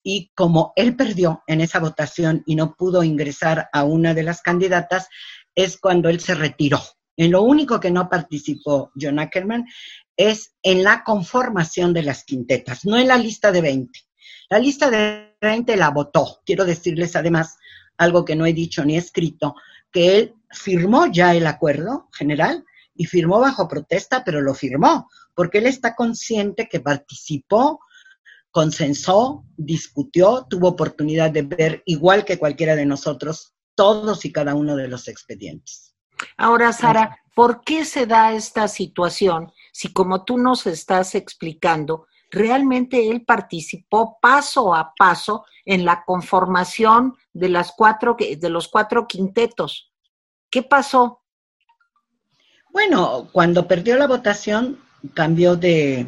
y 0.04 0.32
como 0.36 0.74
él 0.76 0.96
perdió 0.96 1.44
en 1.48 1.62
esa 1.62 1.80
votación 1.80 2.44
y 2.46 2.56
no 2.56 2.76
pudo 2.76 3.04
ingresar 3.04 3.70
a 3.74 3.84
una 3.84 4.14
de 4.14 4.24
las 4.24 4.42
candidatas, 4.42 5.08
es 5.56 5.78
cuando 5.78 6.10
él 6.10 6.20
se 6.20 6.36
retiró. 6.36 6.80
En 7.18 7.32
lo 7.32 7.42
único 7.42 7.80
que 7.80 7.92
no 7.92 8.10
participó 8.10 8.92
John 9.00 9.20
Ackerman 9.20 9.66
es 10.18 10.54
en 10.64 10.84
la 10.84 11.04
conformación 11.04 11.94
de 11.94 12.04
las 12.04 12.24
quintetas, 12.24 12.86
no 12.86 12.98
en 12.98 13.08
la 13.08 13.18
lista 13.18 13.52
de 13.52 13.62
20. 13.62 14.00
La 14.50 14.60
lista 14.60 14.90
de 14.90 15.36
20 15.42 15.76
la 15.76 15.90
votó. 15.90 16.42
Quiero 16.46 16.66
decirles 16.66 17.16
además 17.16 17.58
algo 17.98 18.26
que 18.26 18.36
no 18.36 18.46
he 18.46 18.54
dicho 18.54 18.84
ni 18.86 18.98
escrito, 18.98 19.56
que 19.92 20.18
él 20.18 20.36
firmó 20.56 21.06
ya 21.08 21.34
el 21.36 21.48
acuerdo 21.48 22.10
general 22.14 22.66
y 22.96 23.06
firmó 23.06 23.40
bajo 23.40 23.68
protesta, 23.68 24.24
pero 24.24 24.42
lo 24.42 24.54
firmó, 24.54 25.10
porque 25.34 25.60
él 25.60 25.68
está 25.68 25.96
consciente 25.96 26.70
que 26.70 26.80
participó, 26.80 27.80
consensó, 28.52 29.44
discutió, 29.58 30.48
tuvo 30.50 30.70
oportunidad 30.70 31.32
de 31.32 31.42
ver, 31.42 31.84
igual 31.86 32.24
que 32.24 32.40
cualquiera 32.40 32.76
de 32.76 32.86
nosotros, 32.86 33.54
todos 33.76 34.24
y 34.24 34.32
cada 34.32 34.56
uno 34.56 34.76
de 34.76 34.88
los 34.88 35.08
expedientes. 35.10 35.94
Ahora, 36.38 36.72
Sara, 36.72 37.20
¿por 37.36 37.62
qué 37.66 37.84
se 37.84 38.06
da 38.06 38.34
esta 38.34 38.70
situación 38.70 39.52
si 39.74 39.92
como 39.92 40.24
tú 40.24 40.38
nos 40.38 40.66
estás 40.66 41.16
explicando, 41.16 42.08
realmente 42.32 43.10
él 43.10 43.26
participó 43.26 44.18
paso 44.22 44.74
a 44.74 44.94
paso 44.98 45.46
en 45.66 45.84
la 45.84 46.06
conformación 46.06 47.16
de 47.34 47.50
las 47.50 47.74
cuatro 47.76 48.16
de 48.18 48.50
los 48.50 48.70
cuatro 48.70 49.06
quintetos? 49.06 49.92
¿Qué 50.56 50.64
pasó? 50.64 51.22
Bueno, 52.72 53.28
cuando 53.34 53.68
perdió 53.68 53.98
la 53.98 54.08
votación 54.08 54.80
cambió 55.14 55.58
de 55.58 56.08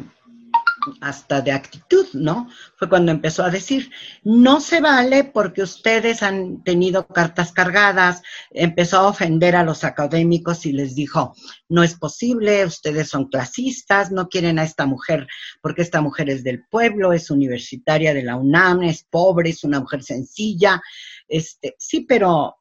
hasta 1.02 1.42
de 1.42 1.52
actitud, 1.52 2.06
¿no? 2.14 2.48
Fue 2.76 2.88
cuando 2.88 3.12
empezó 3.12 3.44
a 3.44 3.50
decir, 3.50 3.90
no 4.24 4.62
se 4.62 4.80
vale 4.80 5.24
porque 5.24 5.60
ustedes 5.60 6.22
han 6.22 6.64
tenido 6.64 7.06
cartas 7.06 7.52
cargadas, 7.52 8.22
empezó 8.50 8.96
a 9.00 9.08
ofender 9.08 9.54
a 9.54 9.64
los 9.64 9.84
académicos 9.84 10.64
y 10.64 10.72
les 10.72 10.94
dijo, 10.94 11.34
no 11.68 11.82
es 11.82 11.94
posible, 11.98 12.64
ustedes 12.64 13.10
son 13.10 13.26
clasistas, 13.26 14.10
no 14.10 14.30
quieren 14.30 14.58
a 14.58 14.64
esta 14.64 14.86
mujer 14.86 15.26
porque 15.60 15.82
esta 15.82 16.00
mujer 16.00 16.30
es 16.30 16.42
del 16.42 16.64
pueblo, 16.70 17.12
es 17.12 17.30
universitaria 17.30 18.14
de 18.14 18.22
la 18.22 18.36
UNAM, 18.36 18.84
es 18.84 19.04
pobre, 19.04 19.50
es 19.50 19.62
una 19.62 19.80
mujer 19.80 20.02
sencilla, 20.02 20.80
este, 21.28 21.76
sí, 21.78 22.06
pero 22.08 22.58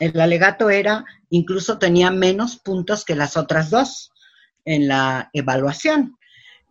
el 0.00 0.20
alegato 0.20 0.70
era, 0.70 1.04
incluso 1.30 1.78
tenía 1.78 2.10
menos 2.10 2.56
puntos 2.56 3.04
que 3.04 3.14
las 3.14 3.36
otras 3.36 3.70
dos 3.70 4.12
en 4.64 4.88
la 4.88 5.30
evaluación. 5.32 6.18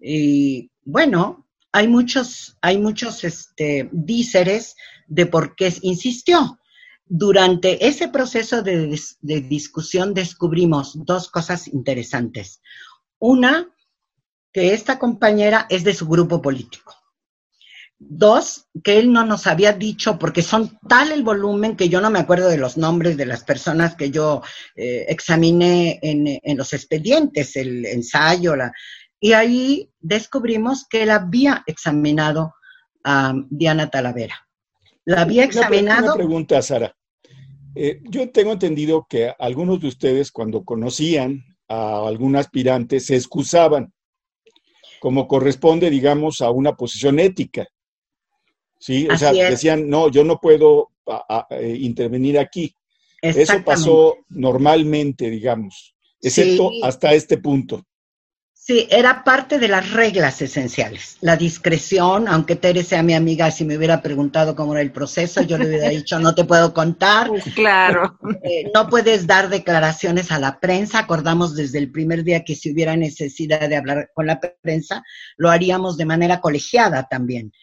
Y 0.01 0.71
bueno, 0.83 1.47
hay 1.71 1.87
muchos, 1.87 2.57
hay 2.61 2.77
muchos 2.77 3.23
este, 3.23 3.89
díceres 3.91 4.75
de 5.07 5.25
por 5.25 5.55
qué 5.55 5.73
insistió. 5.81 6.59
Durante 7.05 7.85
ese 7.85 8.07
proceso 8.07 8.61
de, 8.61 8.99
de 9.21 9.41
discusión 9.41 10.13
descubrimos 10.13 10.93
dos 11.05 11.29
cosas 11.29 11.67
interesantes. 11.67 12.61
Una, 13.19 13.69
que 14.51 14.73
esta 14.73 14.99
compañera 14.99 15.65
es 15.69 15.83
de 15.83 15.93
su 15.93 16.07
grupo 16.07 16.41
político. 16.41 17.02
Dos, 18.09 18.67
que 18.83 18.99
él 18.99 19.11
no 19.11 19.25
nos 19.25 19.47
había 19.47 19.73
dicho, 19.73 20.19
porque 20.19 20.41
son 20.41 20.77
tal 20.87 21.11
el 21.11 21.23
volumen 21.23 21.75
que 21.75 21.89
yo 21.89 22.01
no 22.01 22.09
me 22.09 22.19
acuerdo 22.19 22.49
de 22.49 22.57
los 22.57 22.77
nombres 22.77 23.17
de 23.17 23.25
las 23.25 23.43
personas 23.43 23.95
que 23.95 24.11
yo 24.11 24.41
eh, 24.75 25.05
examiné 25.09 25.99
en, 26.01 26.39
en, 26.41 26.57
los 26.57 26.73
expedientes, 26.73 27.55
el 27.55 27.85
ensayo, 27.85 28.55
la, 28.55 28.71
y 29.23 29.31
ahí 29.31 29.89
descubrimos 30.01 30.85
que 30.85 31.03
él 31.03 31.09
había 31.09 31.63
examinado 31.65 32.55
a 33.05 33.33
Diana 33.49 33.89
Talavera. 33.89 34.35
La 35.05 35.21
había 35.21 35.45
examinado. 35.45 36.07
Una, 36.07 36.13
pregunta, 36.15 36.61
Sara. 36.61 36.93
Eh, 37.73 38.01
yo 38.03 38.29
tengo 38.31 38.51
entendido 38.51 39.07
que 39.09 39.33
algunos 39.39 39.79
de 39.79 39.87
ustedes, 39.87 40.29
cuando 40.29 40.65
conocían 40.65 41.41
a 41.69 42.05
algún 42.05 42.35
aspirante, 42.35 42.99
se 42.99 43.15
excusaban, 43.15 43.93
como 44.99 45.25
corresponde, 45.29 45.89
digamos, 45.89 46.41
a 46.41 46.51
una 46.51 46.75
posición 46.75 47.17
ética. 47.17 47.65
¿Sí? 48.83 49.07
O 49.09 49.17
sea, 49.17 49.31
decían, 49.31 49.89
no, 49.89 50.09
yo 50.09 50.25
no 50.25 50.41
puedo 50.41 50.89
eh, 51.51 51.77
intervenir 51.79 52.37
aquí. 52.37 52.75
Eso 53.21 53.63
pasó 53.63 54.17
normalmente, 54.27 55.29
digamos, 55.29 55.95
excepto 56.21 56.69
hasta 56.83 57.13
este 57.13 57.37
punto. 57.37 57.85
Sí, 58.53 58.85
era 58.89 59.23
parte 59.23 59.57
de 59.57 59.69
las 59.69 59.91
reglas 59.91 60.41
esenciales. 60.41 61.15
La 61.21 61.37
discreción, 61.37 62.27
aunque 62.27 62.57
Tere 62.57 62.83
sea 62.83 63.03
mi 63.03 63.13
amiga, 63.13 63.51
si 63.51 63.63
me 63.63 63.77
hubiera 63.77 64.01
preguntado 64.01 64.53
cómo 64.53 64.73
era 64.73 64.81
el 64.81 64.91
proceso, 64.91 65.41
yo 65.43 65.57
le 65.57 65.67
hubiera 65.67 65.87
dicho, 65.87 66.19
no 66.19 66.35
te 66.35 66.43
puedo 66.43 66.73
contar. 66.73 67.31
Claro. 67.55 68.19
Eh, 68.43 68.69
no 68.75 68.89
puedes 68.89 69.25
dar 69.25 69.47
declaraciones 69.47 70.29
a 70.29 70.39
la 70.39 70.59
prensa. 70.59 70.99
Acordamos 70.99 71.55
desde 71.55 71.77
el 71.77 71.89
primer 71.89 72.25
día 72.25 72.43
que 72.43 72.55
si 72.55 72.73
hubiera 72.73 72.97
necesidad 72.97 73.69
de 73.69 73.77
hablar 73.77 74.11
con 74.13 74.27
la 74.27 74.41
prensa, 74.41 75.03
lo 75.37 75.49
haríamos 75.49 75.95
de 75.95 76.05
manera 76.05 76.41
colegiada 76.41 77.07
también. 77.09 77.53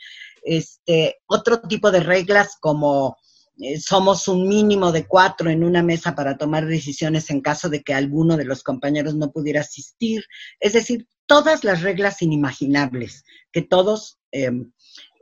Este, 0.42 1.18
otro 1.26 1.61
tipo 1.62 1.90
de 1.90 2.00
reglas 2.00 2.56
como 2.61 3.16
eh, 3.62 3.78
somos 3.78 4.26
un 4.28 4.49
mínimo 4.49 4.90
de 4.90 5.06
cuatro 5.06 5.50
en 5.50 5.64
una 5.64 5.82
mesa 5.82 6.14
para 6.14 6.38
tomar 6.38 6.66
decisiones 6.66 7.28
en 7.30 7.40
caso 7.42 7.68
de 7.68 7.82
que 7.82 7.92
alguno 7.92 8.37
de 8.37 8.44
los 8.44 8.62
compañeros 8.62 9.14
no 9.14 9.32
pudiera 9.32 9.61
asistir. 9.61 10.25
Es 10.61 10.73
decir, 10.73 11.06
todas 11.26 11.62
las 11.62 11.82
reglas 11.82 12.23
inimaginables 12.23 13.25
que 13.52 13.62
todos 13.62 14.18
em, 14.32 14.73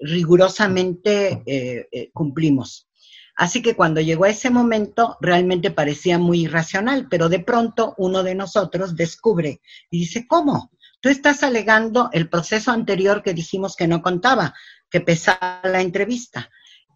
rigurosamente 0.00 1.42
eh, 1.46 1.88
eh, 1.90 2.10
cumplimos. 2.12 2.88
Así 3.36 3.62
que 3.62 3.74
cuando 3.74 4.00
llegó 4.00 4.24
a 4.24 4.30
ese 4.30 4.50
momento 4.50 5.16
realmente 5.20 5.70
parecía 5.70 6.18
muy 6.18 6.42
irracional, 6.42 7.08
pero 7.08 7.28
de 7.28 7.38
pronto 7.40 7.94
uno 7.96 8.22
de 8.22 8.34
nosotros 8.34 8.96
descubre 8.96 9.60
y 9.90 10.00
dice, 10.00 10.26
¿cómo? 10.26 10.72
Tú 11.00 11.08
estás 11.08 11.44
alegando 11.44 12.10
el 12.12 12.28
proceso 12.28 12.72
anterior 12.72 13.22
que 13.22 13.34
dijimos 13.34 13.76
que 13.76 13.86
no 13.86 14.02
contaba, 14.02 14.54
que 14.90 15.00
pesaba 15.00 15.60
la 15.64 15.80
entrevista 15.80 16.50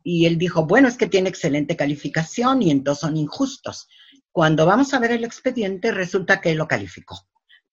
y 0.04 0.26
él 0.26 0.38
dijo, 0.38 0.66
bueno, 0.66 0.88
es 0.88 0.96
que 0.96 1.06
tiene 1.06 1.28
excelente 1.28 1.76
calificación 1.76 2.62
y 2.62 2.70
entonces 2.70 3.00
son 3.00 3.16
injustos. 3.16 3.88
Cuando 4.32 4.66
vamos 4.66 4.92
a 4.94 4.98
ver 4.98 5.12
el 5.12 5.24
expediente, 5.24 5.92
resulta 5.92 6.40
que 6.40 6.50
él 6.50 6.58
lo 6.58 6.66
calificó. 6.66 7.20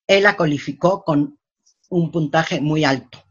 Él 0.08 0.24
la 0.24 0.36
calificó 0.36 1.04
con 1.04 1.40
un 1.90 2.12
puntaje 2.12 2.62
muy 2.62 2.84
alto, 2.84 3.24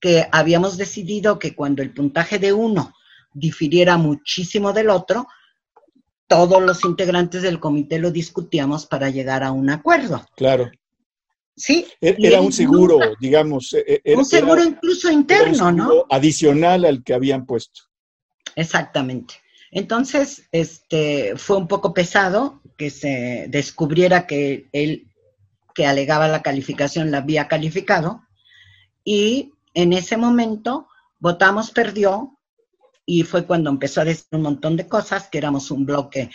que 0.00 0.28
habíamos 0.30 0.76
decidido 0.76 1.38
que 1.38 1.54
cuando 1.54 1.82
el 1.82 1.92
puntaje 1.92 2.38
de 2.38 2.52
uno 2.52 2.94
difiriera 3.32 3.96
muchísimo 3.96 4.72
del 4.72 4.90
otro, 4.90 5.26
todos 6.28 6.62
los 6.62 6.84
integrantes 6.84 7.42
del 7.42 7.58
comité 7.58 7.98
lo 7.98 8.10
discutíamos 8.10 8.86
para 8.86 9.10
llegar 9.10 9.42
a 9.42 9.50
un 9.50 9.70
acuerdo. 9.70 10.24
Claro. 10.36 10.70
Sí. 11.58 11.86
E-, 12.00 12.16
era 12.18 12.40
un 12.40 12.52
seguro, 12.52 12.98
digamos. 13.20 13.72
E-, 13.74 14.00
e-, 14.04 14.16
un 14.16 14.24
seguro 14.24 14.64
incluso 14.64 15.10
interno, 15.10 15.70
¿no? 15.72 16.06
Adicional 16.10 16.84
al 16.84 17.02
que 17.04 17.14
habían 17.14 17.44
puesto. 17.44 17.82
Exactamente. 18.56 19.34
Entonces, 19.70 20.48
este, 20.50 21.34
fue 21.36 21.58
un 21.58 21.68
poco 21.68 21.92
pesado 21.92 22.62
que 22.76 22.90
se 22.90 23.46
descubriera 23.48 24.26
que 24.26 24.68
él 24.72 25.04
que 25.74 25.86
alegaba 25.86 26.26
la 26.26 26.42
calificación 26.42 27.12
la 27.12 27.18
había 27.18 27.46
calificado 27.46 28.22
y 29.04 29.52
en 29.74 29.92
ese 29.92 30.16
momento 30.16 30.88
votamos 31.20 31.70
perdió 31.70 32.36
y 33.06 33.22
fue 33.22 33.46
cuando 33.46 33.70
empezó 33.70 34.00
a 34.00 34.04
decir 34.04 34.26
un 34.32 34.42
montón 34.42 34.76
de 34.76 34.88
cosas, 34.88 35.28
que 35.28 35.38
éramos 35.38 35.70
un 35.70 35.86
bloque 35.86 36.30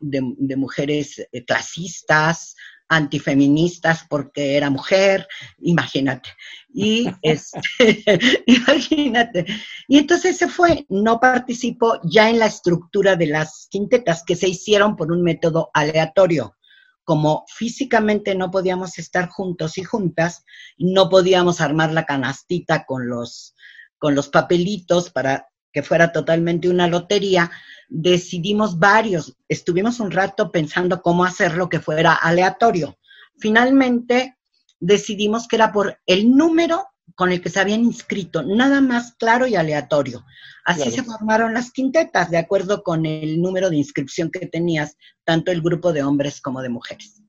de, 0.00 0.34
de 0.36 0.56
mujeres 0.56 1.24
eh, 1.30 1.44
clasistas, 1.44 2.56
antifeministas 2.90 4.04
porque 4.08 4.56
era 4.56 4.68
mujer, 4.68 5.26
imagínate. 5.60 6.28
Y 6.74 7.08
este, 7.22 7.62
imagínate. 8.46 9.46
Y 9.88 9.98
entonces 9.98 10.36
se 10.36 10.48
fue, 10.48 10.86
no 10.88 11.20
participó 11.20 12.00
ya 12.02 12.28
en 12.28 12.40
la 12.40 12.46
estructura 12.46 13.16
de 13.16 13.28
las 13.28 13.68
quintetas 13.70 14.24
que 14.24 14.36
se 14.36 14.48
hicieron 14.48 14.96
por 14.96 15.12
un 15.12 15.22
método 15.22 15.70
aleatorio. 15.72 16.56
Como 17.04 17.44
físicamente 17.48 18.34
no 18.34 18.50
podíamos 18.50 18.98
estar 18.98 19.28
juntos 19.28 19.78
y 19.78 19.84
juntas, 19.84 20.44
no 20.76 21.08
podíamos 21.08 21.60
armar 21.60 21.92
la 21.92 22.04
canastita 22.04 22.84
con 22.86 23.08
los, 23.08 23.54
con 23.98 24.16
los 24.16 24.28
papelitos 24.28 25.10
para 25.10 25.49
que 25.72 25.82
fuera 25.82 26.12
totalmente 26.12 26.68
una 26.68 26.88
lotería, 26.88 27.50
decidimos 27.88 28.78
varios, 28.78 29.36
estuvimos 29.48 30.00
un 30.00 30.10
rato 30.10 30.50
pensando 30.50 31.02
cómo 31.02 31.24
hacerlo 31.24 31.68
que 31.68 31.80
fuera 31.80 32.14
aleatorio. 32.14 32.98
Finalmente 33.38 34.36
decidimos 34.78 35.48
que 35.48 35.56
era 35.56 35.72
por 35.72 35.98
el 36.06 36.30
número 36.36 36.86
con 37.14 37.32
el 37.32 37.42
que 37.42 37.50
se 37.50 37.60
habían 37.60 37.80
inscrito, 37.80 38.42
nada 38.42 38.80
más 38.80 39.12
claro 39.18 39.46
y 39.46 39.56
aleatorio. 39.56 40.24
Así 40.64 40.90
se 40.90 41.02
formaron 41.02 41.52
las 41.52 41.70
quintetas, 41.70 42.30
de 42.30 42.38
acuerdo 42.38 42.82
con 42.82 43.04
el 43.04 43.42
número 43.42 43.70
de 43.70 43.76
inscripción 43.76 44.30
que 44.30 44.46
tenías, 44.46 44.96
tanto 45.24 45.50
el 45.50 45.60
grupo 45.60 45.92
de 45.92 46.02
hombres 46.02 46.40
como 46.40 46.62
de 46.62 46.68
mujeres. 46.68 47.22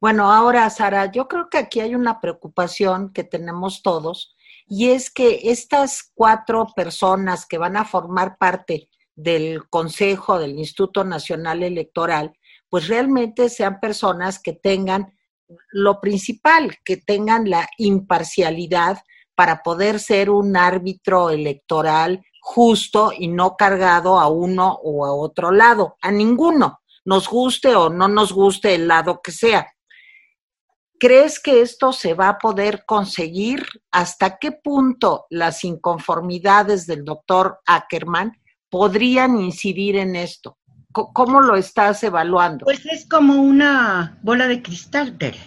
Bueno, 0.00 0.32
ahora, 0.32 0.68
Sara, 0.70 1.10
yo 1.10 1.28
creo 1.28 1.48
que 1.48 1.58
aquí 1.58 1.80
hay 1.80 1.94
una 1.94 2.20
preocupación 2.20 3.12
que 3.12 3.24
tenemos 3.24 3.82
todos, 3.82 4.34
y 4.68 4.90
es 4.90 5.10
que 5.10 5.40
estas 5.44 6.10
cuatro 6.14 6.66
personas 6.76 7.46
que 7.46 7.58
van 7.58 7.76
a 7.76 7.84
formar 7.84 8.36
parte 8.38 8.88
del 9.14 9.68
Consejo 9.68 10.38
del 10.38 10.58
Instituto 10.58 11.04
Nacional 11.04 11.62
Electoral, 11.62 12.32
pues 12.68 12.86
realmente 12.86 13.48
sean 13.48 13.80
personas 13.80 14.40
que 14.40 14.52
tengan 14.52 15.16
lo 15.70 16.00
principal, 16.00 16.76
que 16.84 16.98
tengan 16.98 17.48
la 17.48 17.68
imparcialidad 17.78 18.98
para 19.34 19.62
poder 19.62 20.00
ser 20.00 20.30
un 20.30 20.56
árbitro 20.56 21.30
electoral 21.30 22.24
justo 22.40 23.12
y 23.16 23.28
no 23.28 23.56
cargado 23.56 24.18
a 24.20 24.28
uno 24.28 24.78
o 24.82 25.06
a 25.06 25.12
otro 25.14 25.50
lado, 25.50 25.96
a 26.02 26.10
ninguno, 26.10 26.80
nos 27.04 27.28
guste 27.28 27.74
o 27.74 27.88
no 27.88 28.08
nos 28.08 28.32
guste 28.32 28.74
el 28.74 28.88
lado 28.88 29.20
que 29.22 29.32
sea. 29.32 29.66
¿Crees 30.98 31.38
que 31.38 31.60
esto 31.60 31.92
se 31.92 32.14
va 32.14 32.28
a 32.28 32.38
poder 32.38 32.84
conseguir? 32.84 33.64
¿Hasta 33.92 34.38
qué 34.38 34.52
punto 34.52 35.26
las 35.30 35.62
inconformidades 35.64 36.86
del 36.86 37.04
doctor 37.04 37.60
Ackerman 37.66 38.32
podrían 38.68 39.40
incidir 39.40 39.96
en 39.96 40.16
esto? 40.16 40.58
¿Cómo 40.92 41.40
lo 41.40 41.54
estás 41.54 42.02
evaluando? 42.02 42.64
Pues 42.64 42.84
es 42.86 43.06
como 43.06 43.34
una 43.34 44.18
bola 44.22 44.48
de 44.48 44.62
cristal, 44.62 45.16
Tere, 45.16 45.38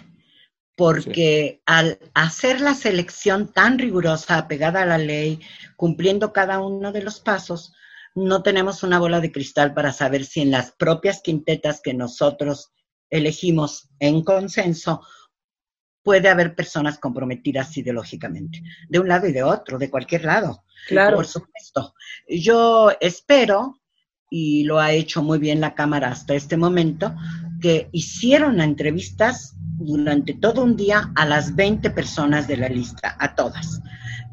porque 0.77 1.61
al 1.65 1.99
hacer 2.13 2.61
la 2.61 2.73
selección 2.73 3.51
tan 3.51 3.77
rigurosa, 3.77 4.37
apegada 4.37 4.83
a 4.83 4.85
la 4.85 4.97
ley, 4.97 5.41
cumpliendo 5.75 6.31
cada 6.31 6.61
uno 6.61 6.93
de 6.93 7.03
los 7.03 7.19
pasos, 7.19 7.73
no 8.15 8.43
tenemos 8.43 8.83
una 8.83 8.99
bola 8.99 9.19
de 9.19 9.31
cristal 9.31 9.73
para 9.73 9.91
saber 9.91 10.23
si 10.23 10.41
en 10.41 10.51
las 10.51 10.71
propias 10.71 11.21
quintetas 11.21 11.81
que 11.81 11.93
nosotros 11.93 12.71
elegimos 13.09 13.89
en 13.99 14.23
consenso 14.23 15.01
puede 16.03 16.29
haber 16.29 16.55
personas 16.55 16.97
comprometidas 16.99 17.75
ideológicamente, 17.77 18.63
de 18.89 18.99
un 18.99 19.07
lado 19.07 19.27
y 19.27 19.31
de 19.31 19.43
otro, 19.43 19.77
de 19.77 19.89
cualquier 19.89 20.25
lado. 20.25 20.63
Claro. 20.87 21.17
Por 21.17 21.27
supuesto. 21.27 21.93
Yo 22.27 22.91
espero, 22.99 23.79
y 24.29 24.63
lo 24.63 24.79
ha 24.79 24.91
hecho 24.91 25.21
muy 25.21 25.39
bien 25.39 25.61
la 25.61 25.75
Cámara 25.75 26.09
hasta 26.09 26.33
este 26.33 26.57
momento, 26.57 27.13
que 27.61 27.89
hicieron 27.91 28.59
entrevistas 28.61 29.55
durante 29.77 30.33
todo 30.33 30.63
un 30.63 30.75
día 30.75 31.11
a 31.15 31.25
las 31.25 31.55
20 31.55 31.89
personas 31.91 32.47
de 32.47 32.57
la 32.57 32.69
lista, 32.69 33.15
a 33.19 33.35
todas. 33.35 33.81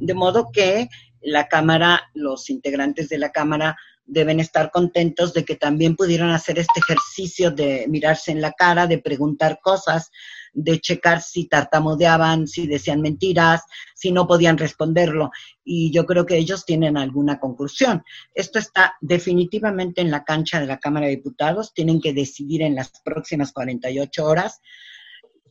De 0.00 0.14
modo 0.14 0.50
que 0.52 0.88
la 1.20 1.48
Cámara, 1.48 2.00
los 2.14 2.48
integrantes 2.48 3.08
de 3.08 3.18
la 3.18 3.30
Cámara 3.30 3.76
deben 4.08 4.40
estar 4.40 4.70
contentos 4.70 5.34
de 5.34 5.44
que 5.44 5.56
también 5.56 5.94
pudieron 5.94 6.30
hacer 6.30 6.58
este 6.58 6.80
ejercicio 6.80 7.50
de 7.50 7.86
mirarse 7.88 8.32
en 8.32 8.40
la 8.40 8.52
cara, 8.52 8.86
de 8.86 8.98
preguntar 8.98 9.60
cosas, 9.62 10.10
de 10.52 10.80
checar 10.80 11.22
si 11.22 11.46
tartamudeaban, 11.46 12.46
si 12.46 12.66
decían 12.66 13.00
mentiras, 13.00 13.62
si 13.94 14.12
no 14.12 14.26
podían 14.26 14.58
responderlo. 14.58 15.30
Y 15.64 15.90
yo 15.92 16.06
creo 16.06 16.26
que 16.26 16.36
ellos 16.36 16.64
tienen 16.64 16.96
alguna 16.96 17.38
conclusión. 17.38 18.02
Esto 18.34 18.58
está 18.58 18.96
definitivamente 19.00 20.00
en 20.00 20.10
la 20.10 20.24
cancha 20.24 20.60
de 20.60 20.66
la 20.66 20.78
Cámara 20.78 21.06
de 21.06 21.16
Diputados. 21.16 21.72
Tienen 21.74 22.00
que 22.00 22.12
decidir 22.12 22.62
en 22.62 22.74
las 22.74 22.90
próximas 23.04 23.52
48 23.52 24.24
horas. 24.24 24.60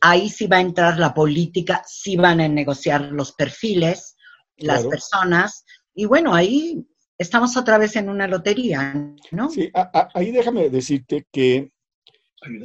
Ahí 0.00 0.28
sí 0.28 0.46
va 0.46 0.58
a 0.58 0.62
entrar 0.62 0.98
la 0.98 1.14
política, 1.14 1.82
sí 1.86 2.16
van 2.16 2.40
a 2.40 2.48
negociar 2.48 3.12
los 3.12 3.32
perfiles, 3.32 4.16
las 4.56 4.84
personas. 4.86 5.64
Y 5.94 6.04
bueno, 6.06 6.34
ahí 6.34 6.86
estamos 7.18 7.56
otra 7.56 7.78
vez 7.78 7.96
en 7.96 8.08
una 8.08 8.28
lotería, 8.28 8.94
¿no? 9.32 9.50
Sí, 9.50 9.70
ahí 10.14 10.30
déjame 10.30 10.70
decirte 10.70 11.26
que 11.32 11.72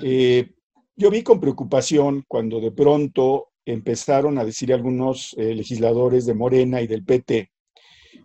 eh, 0.03 0.53
yo 0.95 1.09
vi 1.09 1.23
con 1.23 1.39
preocupación 1.39 2.23
cuando 2.27 2.59
de 2.59 2.71
pronto 2.71 3.49
empezaron 3.65 4.37
a 4.37 4.45
decir 4.45 4.73
algunos 4.73 5.35
eh, 5.37 5.55
legisladores 5.55 6.25
de 6.25 6.33
Morena 6.33 6.81
y 6.81 6.87
del 6.87 7.03
PT 7.03 7.49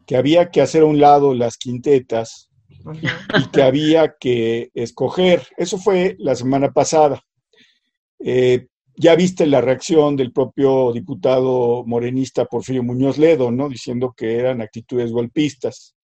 que 0.07 0.17
había 0.17 0.51
que 0.51 0.61
hacer 0.61 0.83
a 0.83 0.87
un 0.87 1.01
lado 1.01 1.35
las 1.35 1.57
quintetas 1.57 2.49
y 3.33 3.51
que 3.51 3.63
había 3.63 4.17
que 4.19 4.71
escoger. 4.75 5.47
Eso 5.57 5.79
fue 5.79 6.17
la 6.19 6.35
semana 6.35 6.73
pasada. 6.73 7.23
Eh, 8.19 8.67
ya 8.97 9.15
viste 9.15 9.47
la 9.47 9.61
reacción 9.61 10.17
del 10.17 10.33
propio 10.33 10.93
diputado 10.93 11.85
morenista 11.87 12.47
Porfirio 12.47 12.83
Muñoz 12.83 13.19
Ledo, 13.19 13.51
¿no? 13.51 13.69
Diciendo 13.69 14.15
que 14.17 14.37
eran 14.37 14.61
actitudes 14.61 15.13
golpistas. 15.13 15.95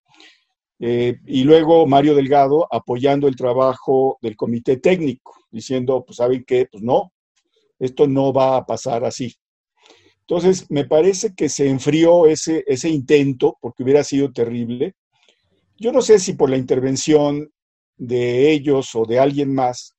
Eh, 0.80 1.16
y 1.26 1.44
luego 1.44 1.87
Mario 1.87 2.14
Delgado 2.14 2.66
apoyando 2.70 3.28
el 3.28 3.37
trabajo 3.37 4.18
del 4.20 4.37
comité 4.37 4.76
técnico, 4.78 5.34
diciendo, 5.50 6.04
pues 6.04 6.16
saben 6.16 6.44
qué, 6.46 6.66
pues 6.70 6.82
no, 6.82 7.12
esto 7.78 8.06
no 8.06 8.32
va 8.32 8.56
a 8.56 8.66
pasar 8.66 9.04
así. 9.04 9.34
Entonces, 10.20 10.70
me 10.70 10.87
parece 10.87 11.34
que 11.34 11.48
se 11.48 11.68
enfrió 11.68 12.26
ese, 12.26 12.64
ese 12.66 12.88
intento, 12.88 13.56
porque 13.60 13.82
hubiera 13.82 14.02
sido 14.02 14.32
terrible. 14.32 14.94
Yo 15.76 15.92
no 15.92 16.00
sé 16.00 16.18
si 16.18 16.32
por 16.32 16.50
la 16.50 16.56
intervención 16.56 17.50
de 17.96 18.50
ellos 18.50 18.94
o 18.94 19.04
de 19.04 19.18
alguien 19.18 19.54
más, 19.54 19.94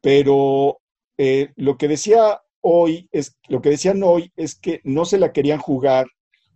pero 0.00 0.78
eh, 1.16 1.48
lo 1.56 1.76
que 1.78 1.88
decía 1.88 2.40
hoy 2.60 3.08
es, 3.12 3.36
lo 3.48 3.60
que 3.62 3.70
decían 3.70 4.02
hoy 4.02 4.30
es 4.36 4.54
que 4.54 4.80
no 4.84 5.04
se 5.04 5.18
la 5.18 5.32
querían 5.32 5.58
jugar 5.58 6.06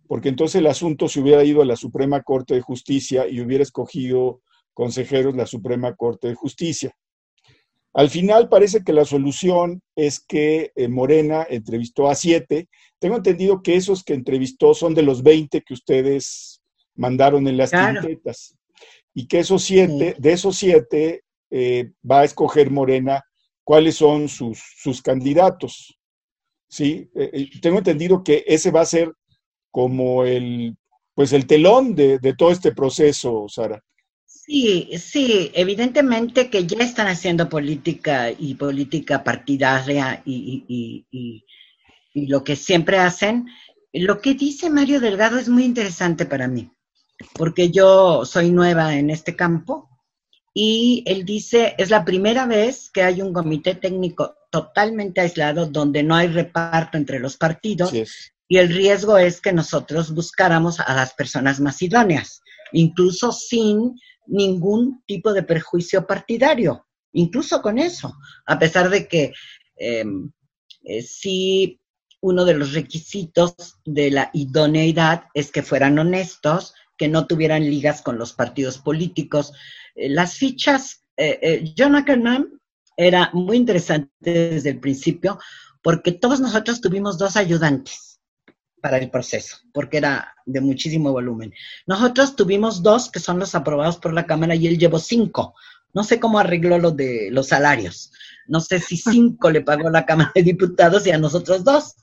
porque 0.09 0.29
entonces 0.29 0.55
el 0.55 0.65
asunto 0.65 1.07
se 1.07 1.19
hubiera 1.19 1.43
ido 1.43 1.61
a 1.61 1.65
la 1.65 1.75
Suprema 1.75 2.23
Corte 2.23 2.55
de 2.55 2.61
Justicia 2.61 3.27
y 3.27 3.41
hubiera 3.41 3.61
escogido 3.61 4.41
consejeros 4.73 5.35
la 5.35 5.45
Suprema 5.45 5.95
Corte 5.95 6.29
de 6.29 6.33
Justicia. 6.33 6.97
Al 7.93 8.09
final 8.09 8.49
parece 8.49 8.83
que 8.83 8.91
la 8.91 9.05
solución 9.05 9.83
es 9.95 10.19
que 10.19 10.71
eh, 10.75 10.87
Morena 10.87 11.45
entrevistó 11.47 12.09
a 12.09 12.15
siete. 12.15 12.69
Tengo 12.97 13.17
entendido 13.17 13.61
que 13.61 13.75
esos 13.75 14.03
que 14.03 14.15
entrevistó 14.15 14.73
son 14.73 14.95
de 14.95 15.03
los 15.03 15.21
20 15.21 15.61
que 15.61 15.75
ustedes 15.75 16.63
mandaron 16.95 17.47
en 17.47 17.57
las 17.57 17.69
claro. 17.69 18.01
Y 19.13 19.27
que 19.27 19.39
esos 19.39 19.61
siete, 19.61 20.15
de 20.17 20.31
esos 20.31 20.57
siete, 20.57 21.21
eh, 21.51 21.91
va 22.09 22.21
a 22.21 22.25
escoger 22.25 22.71
Morena 22.71 23.23
cuáles 23.63 23.97
son 23.97 24.27
sus, 24.27 24.59
sus 24.75 25.03
candidatos. 25.03 25.99
¿Sí? 26.67 27.11
Eh, 27.13 27.47
tengo 27.61 27.77
entendido 27.77 28.23
que 28.23 28.43
ese 28.47 28.71
va 28.71 28.81
a 28.81 28.85
ser 28.85 29.13
como 29.71 30.25
el, 30.25 30.75
pues 31.13 31.33
el 31.33 31.47
telón 31.47 31.95
de, 31.95 32.19
todo 32.37 32.51
este 32.51 32.71
proceso, 32.71 33.45
Sara. 33.49 33.83
Sí, 34.25 34.89
sí, 34.97 35.51
evidentemente 35.53 36.49
que 36.49 36.65
ya 36.65 36.83
están 36.83 37.07
haciendo 37.07 37.49
política 37.49 38.31
y 38.31 38.55
política 38.55 39.23
partidaria 39.23 40.21
y, 40.25 40.65
y, 41.11 41.45
lo 42.13 42.43
que 42.43 42.55
siempre 42.55 42.99
hacen. 42.99 43.47
Lo 43.93 44.21
que 44.21 44.33
dice 44.33 44.69
Mario 44.69 44.99
Delgado 44.99 45.37
es 45.37 45.49
muy 45.49 45.63
interesante 45.63 46.25
para 46.25 46.47
mí, 46.47 46.71
porque 47.33 47.69
yo 47.69 48.25
soy 48.25 48.49
nueva 48.49 48.95
en 48.95 49.09
este 49.09 49.35
campo 49.35 49.89
y 50.53 51.03
él 51.05 51.25
dice, 51.25 51.75
es 51.77 51.89
la 51.89 52.03
primera 52.03 52.45
vez 52.45 52.89
que 52.89 53.03
hay 53.03 53.21
un 53.21 53.33
comité 53.33 53.75
técnico 53.75 54.35
totalmente 54.49 55.21
aislado 55.21 55.67
donde 55.67 56.01
no 56.01 56.15
hay 56.15 56.27
reparto 56.27 56.97
entre 56.97 57.19
los 57.19 57.37
partidos 57.37 57.93
y 58.51 58.57
el 58.57 58.69
riesgo 58.69 59.17
es 59.19 59.39
que 59.39 59.53
nosotros 59.53 60.11
buscáramos 60.11 60.79
a 60.79 60.93
las 60.95 61.13
personas 61.13 61.59
más 61.59 61.81
idóneas, 61.83 62.41
incluso 62.73 63.31
sin 63.31 63.95
ningún 64.25 65.03
tipo 65.05 65.33
de 65.33 65.43
perjuicio 65.43 66.07
partidario, 66.07 66.87
incluso 67.13 67.61
con 67.61 67.77
eso, 67.77 68.17
a 68.47 68.57
pesar 68.57 68.89
de 68.89 69.07
que 69.07 69.33
em, 69.77 70.31
eh, 70.83 71.03
sí 71.03 71.79
uno 72.21 72.43
de 72.43 72.55
los 72.55 72.73
requisitos 72.73 73.77
de 73.85 74.09
la 74.09 74.31
idoneidad 74.33 75.25
es 75.35 75.51
que 75.51 75.61
fueran 75.61 75.99
honestos, 75.99 76.73
que 76.97 77.07
no 77.07 77.27
tuvieran 77.27 77.69
ligas 77.69 78.01
con 78.01 78.17
los 78.17 78.33
partidos 78.33 78.79
políticos. 78.79 79.53
Eh, 79.95 80.09
las 80.09 80.33
fichas, 80.33 81.03
eh, 81.17 81.71
Ackerman 81.79 82.59
era 82.97 83.29
muy 83.31 83.57
interesante 83.57 84.09
desde 84.19 84.71
el 84.71 84.79
principio 84.79 85.39
porque 85.83 86.11
todos 86.11 86.41
nosotros 86.41 86.81
tuvimos 86.81 87.17
dos 87.19 87.37
ayudantes 87.37 88.08
para 88.81 88.97
el 88.97 89.09
proceso, 89.09 89.57
porque 89.73 89.97
era 89.97 90.33
de 90.45 90.61
muchísimo 90.61 91.11
volumen. 91.11 91.53
Nosotros 91.85 92.35
tuvimos 92.35 92.81
dos 92.81 93.09
que 93.09 93.19
son 93.19 93.39
los 93.39 93.55
aprobados 93.55 93.97
por 93.97 94.13
la 94.13 94.25
Cámara 94.25 94.55
y 94.55 94.67
él 94.67 94.77
llevó 94.77 94.99
cinco. 94.99 95.55
No 95.93 96.03
sé 96.03 96.19
cómo 96.19 96.39
arregló 96.39 96.77
lo 96.77 96.91
de 96.91 97.29
los 97.31 97.47
salarios. 97.47 98.11
No 98.47 98.59
sé 98.59 98.79
si 98.79 98.97
cinco 98.97 99.49
le 99.49 99.61
pagó 99.61 99.89
la 99.89 100.05
Cámara 100.05 100.31
de 100.33 100.43
Diputados 100.43 101.05
y 101.07 101.11
a 101.11 101.17
nosotros 101.17 101.63
dos, 101.63 101.95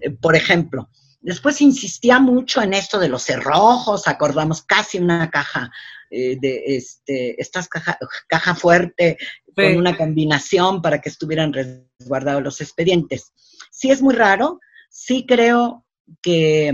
eh, 0.00 0.10
por 0.10 0.36
ejemplo. 0.36 0.88
Después 1.20 1.60
insistía 1.60 2.20
mucho 2.20 2.62
en 2.62 2.72
esto 2.74 2.98
de 2.98 3.08
los 3.08 3.22
cerrojos, 3.22 4.06
acordamos 4.06 4.62
casi 4.62 4.98
una 4.98 5.28
caja 5.30 5.72
eh, 6.10 6.38
de 6.40 6.62
este, 6.66 7.40
estas 7.40 7.68
caja, 7.68 7.98
caja 8.28 8.54
fuerte 8.54 9.18
con 9.56 9.76
una 9.76 9.96
combinación 9.96 10.82
para 10.82 11.00
que 11.00 11.08
estuvieran 11.08 11.52
resguardados 11.52 12.42
los 12.42 12.60
expedientes. 12.60 13.32
Sí 13.70 13.90
es 13.90 14.02
muy 14.02 14.14
raro, 14.14 14.60
sí 14.90 15.24
creo 15.26 15.85
que 16.22 16.72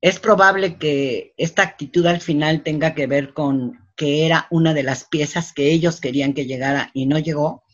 es 0.00 0.18
probable 0.18 0.78
que 0.78 1.34
esta 1.36 1.62
actitud 1.62 2.06
al 2.06 2.20
final 2.20 2.62
tenga 2.62 2.94
que 2.94 3.06
ver 3.06 3.34
con 3.34 3.78
que 3.96 4.24
era 4.24 4.46
una 4.50 4.72
de 4.72 4.82
las 4.82 5.04
piezas 5.04 5.52
que 5.52 5.70
ellos 5.70 6.00
querían 6.00 6.32
que 6.32 6.46
llegara 6.46 6.90
y 6.94 7.04
no 7.04 7.18
llegó, 7.18 7.64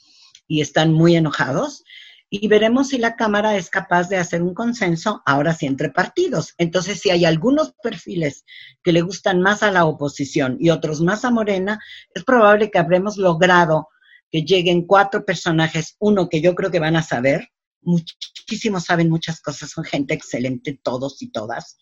y 0.48 0.60
están 0.60 0.92
muy 0.92 1.14
enojados. 1.14 1.84
Y 2.28 2.48
veremos 2.48 2.88
si 2.88 2.98
la 2.98 3.14
Cámara 3.14 3.56
es 3.56 3.70
capaz 3.70 4.08
de 4.08 4.16
hacer 4.16 4.42
un 4.42 4.52
consenso, 4.52 5.22
ahora 5.24 5.54
sí, 5.54 5.66
entre 5.66 5.90
partidos. 5.90 6.54
Entonces, 6.58 6.98
si 6.98 7.10
hay 7.10 7.24
algunos 7.24 7.74
perfiles 7.80 8.44
que 8.82 8.92
le 8.92 9.02
gustan 9.02 9.40
más 9.40 9.62
a 9.62 9.70
la 9.70 9.84
oposición 9.84 10.56
y 10.58 10.70
otros 10.70 11.00
más 11.00 11.24
a 11.24 11.30
Morena, 11.30 11.78
es 12.12 12.24
probable 12.24 12.72
que 12.72 12.78
habremos 12.78 13.16
logrado 13.16 13.88
que 14.32 14.42
lleguen 14.42 14.84
cuatro 14.84 15.24
personajes, 15.24 15.94
uno 16.00 16.28
que 16.28 16.40
yo 16.40 16.56
creo 16.56 16.72
que 16.72 16.80
van 16.80 16.96
a 16.96 17.02
saber, 17.02 17.50
muchísimos 17.86 18.84
saben 18.84 19.08
muchas 19.08 19.40
cosas, 19.40 19.70
son 19.70 19.84
gente 19.84 20.14
excelente 20.14 20.78
todos 20.82 21.22
y 21.22 21.30
todas. 21.30 21.78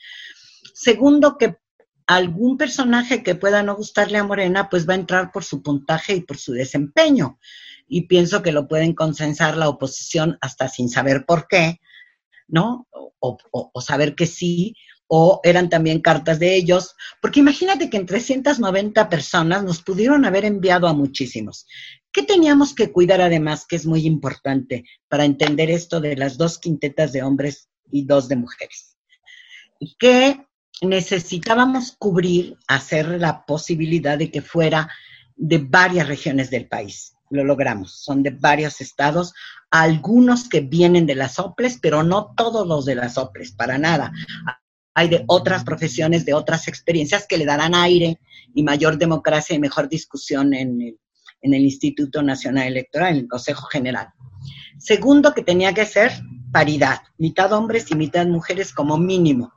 Segundo, 0.74 1.36
que 1.38 1.56
algún 2.06 2.56
personaje 2.56 3.22
que 3.22 3.34
pueda 3.34 3.62
no 3.62 3.76
gustarle 3.76 4.18
a 4.18 4.24
Morena, 4.24 4.68
pues 4.68 4.88
va 4.88 4.92
a 4.92 4.96
entrar 4.96 5.32
por 5.32 5.44
su 5.44 5.62
puntaje 5.62 6.14
y 6.14 6.20
por 6.20 6.38
su 6.38 6.52
desempeño. 6.52 7.38
Y 7.88 8.02
pienso 8.02 8.42
que 8.42 8.52
lo 8.52 8.68
pueden 8.68 8.94
consensar 8.94 9.56
la 9.56 9.68
oposición 9.68 10.38
hasta 10.40 10.68
sin 10.68 10.88
saber 10.88 11.24
por 11.26 11.48
qué, 11.48 11.80
¿no? 12.46 12.86
O, 12.90 13.38
o 13.50 13.80
saber 13.80 14.14
que 14.14 14.26
sí, 14.26 14.76
o 15.06 15.40
eran 15.44 15.68
también 15.68 16.00
cartas 16.00 16.38
de 16.38 16.56
ellos, 16.56 16.94
porque 17.20 17.40
imagínate 17.40 17.90
que 17.90 17.96
en 17.96 18.06
390 18.06 19.08
personas 19.08 19.62
nos 19.62 19.82
pudieron 19.82 20.24
haber 20.24 20.44
enviado 20.44 20.88
a 20.88 20.92
muchísimos. 20.92 21.66
¿Qué 22.14 22.22
teníamos 22.22 22.77
que 22.77 22.92
cuidar 22.92 23.20
además, 23.20 23.66
que 23.66 23.74
es 23.74 23.87
muy 23.87 24.07
importante 24.07 24.85
para 25.09 25.24
entender 25.24 25.68
esto 25.68 26.00
de 26.00 26.14
las 26.14 26.38
dos 26.38 26.61
quintetas 26.61 27.12
de 27.12 27.24
hombres 27.24 27.68
y 27.90 28.05
dos 28.07 28.29
de 28.29 28.37
mujeres? 28.37 28.96
Que 29.98 30.46
necesitábamos 30.81 31.96
cubrir, 31.98 32.57
hacer 32.68 33.20
la 33.20 33.44
posibilidad 33.44 34.16
de 34.16 34.31
que 34.31 34.42
fuera 34.42 34.88
de 35.35 35.59
varias 35.59 36.07
regiones 36.07 36.50
del 36.50 36.68
país. 36.68 37.16
Lo 37.31 37.42
logramos, 37.42 38.05
son 38.05 38.22
de 38.22 38.31
varios 38.31 38.81
estados, 38.81 39.35
algunos 39.72 40.48
que 40.48 40.61
vienen 40.61 41.07
de 41.07 41.16
las 41.16 41.40
OPLES, 41.40 41.81
pero 41.83 42.05
no 42.05 42.33
todos 42.37 42.64
los 42.64 42.85
de 42.85 42.94
las 42.94 43.18
OPLES, 43.18 43.57
para 43.57 43.77
nada. 43.77 44.12
Hay 44.94 45.09
de 45.09 45.24
otras 45.27 45.64
profesiones, 45.64 46.24
de 46.24 46.35
otras 46.35 46.68
experiencias 46.68 47.27
que 47.27 47.38
le 47.38 47.44
darán 47.44 47.74
aire 47.74 48.20
y 48.55 48.62
mayor 48.62 48.98
democracia 48.98 49.57
y 49.57 49.59
mejor 49.59 49.88
discusión 49.88 50.55
en 50.55 50.81
el 50.81 50.98
en 51.44 51.54
el 51.54 51.62
Instituto 51.62 52.22
Nacional 52.22 52.66
Electoral, 52.66 53.12
en 53.12 53.18
el 53.24 53.28
Consejo 53.28 53.66
General. 53.66 54.09
Segundo, 54.78 55.33
que 55.35 55.42
tenía 55.42 55.72
que 55.72 55.85
ser 55.85 56.11
paridad, 56.52 57.00
mitad 57.18 57.52
hombres 57.52 57.90
y 57.90 57.94
mitad 57.94 58.26
mujeres 58.26 58.72
como 58.72 58.96
mínimo. 58.96 59.52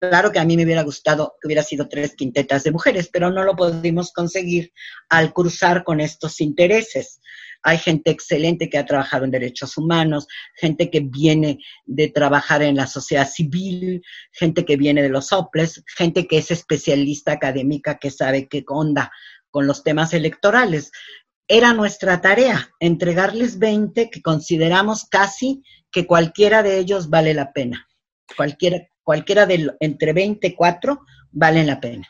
Claro 0.00 0.30
que 0.30 0.38
a 0.38 0.44
mí 0.44 0.56
me 0.56 0.64
hubiera 0.64 0.82
gustado 0.82 1.34
que 1.40 1.48
hubiera 1.48 1.62
sido 1.62 1.88
tres 1.88 2.14
quintetas 2.14 2.62
de 2.62 2.70
mujeres, 2.70 3.08
pero 3.12 3.30
no 3.30 3.42
lo 3.42 3.56
pudimos 3.56 4.12
conseguir 4.12 4.72
al 5.08 5.32
cruzar 5.32 5.82
con 5.82 6.00
estos 6.00 6.40
intereses. 6.40 7.20
Hay 7.62 7.78
gente 7.78 8.12
excelente 8.12 8.70
que 8.70 8.78
ha 8.78 8.86
trabajado 8.86 9.24
en 9.24 9.32
derechos 9.32 9.76
humanos, 9.76 10.28
gente 10.54 10.90
que 10.90 11.00
viene 11.00 11.58
de 11.86 12.08
trabajar 12.08 12.62
en 12.62 12.76
la 12.76 12.86
sociedad 12.86 13.28
civil, 13.28 14.02
gente 14.30 14.64
que 14.64 14.76
viene 14.76 15.02
de 15.02 15.08
los 15.08 15.32
OPLES, 15.32 15.82
gente 15.96 16.28
que 16.28 16.38
es 16.38 16.52
especialista 16.52 17.32
académica 17.32 17.98
que 17.98 18.12
sabe 18.12 18.46
qué 18.46 18.64
onda 18.68 19.10
con 19.50 19.66
los 19.66 19.82
temas 19.82 20.12
electorales. 20.14 20.90
Era 21.46 21.72
nuestra 21.72 22.20
tarea 22.20 22.70
entregarles 22.80 23.58
20 23.58 24.10
que 24.10 24.22
consideramos 24.22 25.04
casi 25.04 25.62
que 25.90 26.06
cualquiera 26.06 26.62
de 26.62 26.78
ellos 26.78 27.08
vale 27.08 27.34
la 27.34 27.52
pena. 27.52 27.88
Cualquiera, 28.36 28.86
cualquiera 29.02 29.46
de 29.46 29.74
entre 29.80 30.12
24 30.12 31.00
valen 31.32 31.66
la 31.66 31.80
pena. 31.80 32.08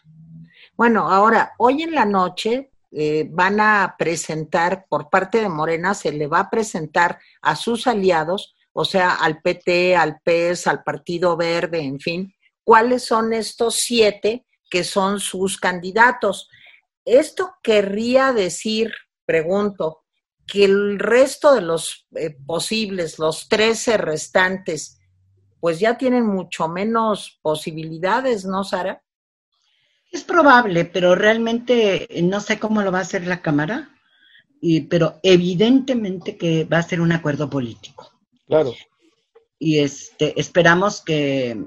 Bueno, 0.77 1.11
ahora, 1.11 1.53
hoy 1.59 1.83
en 1.83 1.95
la 1.95 2.05
noche 2.05 2.71
eh, 2.91 3.27
van 3.31 3.61
a 3.61 3.97
presentar, 3.99 4.87
por 4.89 5.11
parte 5.11 5.41
de 5.41 5.49
Morena, 5.49 5.95
se 5.95 6.13
le 6.13 6.27
va 6.27 6.41
a 6.41 6.51
presentar 6.51 7.19
a 7.43 7.55
sus 7.55 7.87
aliados, 7.87 8.55
o 8.73 8.85
sea, 8.85 9.15
al 9.15 9.43
PT, 9.43 9.97
al 9.97 10.21
PES, 10.21 10.67
al 10.67 10.83
Partido 10.83 11.37
Verde, 11.37 11.81
en 11.81 12.01
fin, 12.01 12.35
cuáles 12.65 13.05
son 13.05 13.33
estos 13.33 13.77
siete 13.77 14.47
que 14.71 14.85
son 14.85 15.21
sus 15.21 15.59
candidatos. 15.59 16.49
Esto 17.09 17.55
querría 17.63 18.35
decir, 18.35 18.93
pregunto, 19.25 20.05
que 20.47 20.65
el 20.65 20.99
resto 20.99 21.55
de 21.55 21.63
los 21.63 22.07
eh, 22.15 22.37
posibles, 22.47 23.19
los 23.19 23.49
13 23.49 23.97
restantes, 23.97 25.01
pues 25.59 25.81
ya 25.81 25.97
tienen 25.97 26.27
mucho 26.27 26.69
menos 26.69 27.39
posibilidades, 27.41 28.45
¿no, 28.45 28.63
Sara? 28.63 29.03
Es 30.13 30.23
probable, 30.23 30.85
pero 30.85 31.15
realmente 31.15 32.09
no 32.23 32.41
sé 32.41 32.59
cómo 32.59 32.83
lo 32.83 32.93
va 32.93 32.99
a 32.99 33.03
hacer 33.03 33.27
la 33.27 33.41
Cámara, 33.41 33.91
y, 34.61 34.83
pero 34.83 35.19
evidentemente 35.23 36.37
que 36.37 36.65
va 36.65 36.79
a 36.79 36.83
ser 36.83 37.01
un 37.01 37.13
acuerdo 37.13 37.49
político. 37.49 38.13
Claro. 38.47 38.75
Y 39.59 39.79
este, 39.79 40.39
esperamos 40.39 41.01
que, 41.01 41.59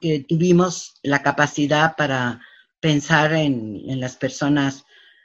que 0.00 0.20
tuvimos 0.28 0.94
la 1.02 1.22
capacidad 1.24 1.96
para 1.96 2.40
pensar 2.80 3.32
en, 3.32 4.00
las 4.00 4.16
personas 4.16 4.84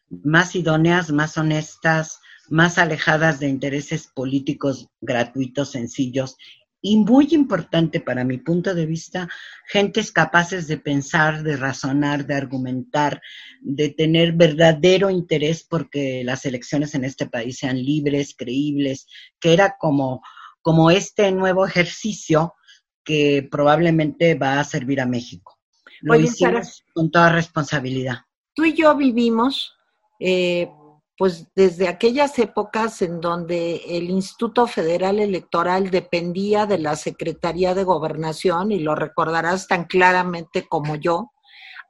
más 0.09 0.55
idóneas, 0.55 1.11
más 1.11 1.37
honestas, 1.37 2.19
más 2.49 2.77
alejadas 2.77 3.39
de 3.39 3.49
intereses 3.49 4.07
políticos 4.07 4.89
gratuitos, 5.01 5.71
sencillos 5.71 6.37
y 6.85 6.97
muy 6.97 7.29
importante 7.31 8.01
para 8.01 8.25
mi 8.25 8.37
punto 8.37 8.75
de 8.75 8.85
vista, 8.85 9.29
gentes 9.67 10.11
capaces 10.11 10.67
de 10.67 10.77
pensar, 10.77 11.41
de 11.41 11.55
razonar, 11.55 12.25
de 12.25 12.35
argumentar, 12.35 13.21
de 13.61 13.89
tener 13.89 14.33
verdadero 14.33 15.09
interés 15.09 15.63
porque 15.63 16.23
las 16.25 16.45
elecciones 16.45 16.93
en 16.93 17.05
este 17.05 17.25
país 17.25 17.57
sean 17.59 17.81
libres, 17.81 18.35
creíbles, 18.37 19.07
que 19.39 19.53
era 19.53 19.77
como, 19.79 20.21
como 20.61 20.91
este 20.91 21.31
nuevo 21.31 21.65
ejercicio 21.65 22.53
que 23.05 23.47
probablemente 23.49 24.35
va 24.35 24.59
a 24.59 24.65
servir 24.65 24.99
a 24.99 25.05
México. 25.05 25.52
Lo 26.03 26.15
hicimos 26.15 26.83
con 26.93 27.09
toda 27.09 27.31
responsabilidad. 27.31 28.17
Tú 28.53 28.65
y 28.65 28.73
yo 28.73 28.95
vivimos, 28.95 29.73
eh, 30.19 30.69
pues 31.17 31.47
desde 31.55 31.87
aquellas 31.87 32.37
épocas 32.39 33.01
en 33.01 33.21
donde 33.21 33.81
el 33.87 34.09
Instituto 34.09 34.67
Federal 34.67 35.19
Electoral 35.19 35.89
dependía 35.89 36.65
de 36.65 36.77
la 36.77 36.95
Secretaría 36.95 37.73
de 37.73 37.83
Gobernación, 37.83 38.71
y 38.71 38.79
lo 38.79 38.95
recordarás 38.95 39.67
tan 39.67 39.85
claramente 39.85 40.67
como 40.67 40.95
yo, 40.95 41.31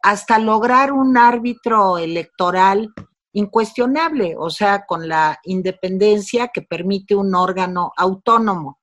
hasta 0.04 0.38
lograr 0.38 0.92
un 0.92 1.18
árbitro 1.18 1.98
electoral 1.98 2.94
incuestionable, 3.32 4.36
o 4.38 4.50
sea, 4.50 4.86
con 4.86 5.08
la 5.08 5.40
independencia 5.44 6.50
que 6.54 6.62
permite 6.62 7.16
un 7.16 7.34
órgano 7.34 7.92
autónomo. 7.98 8.80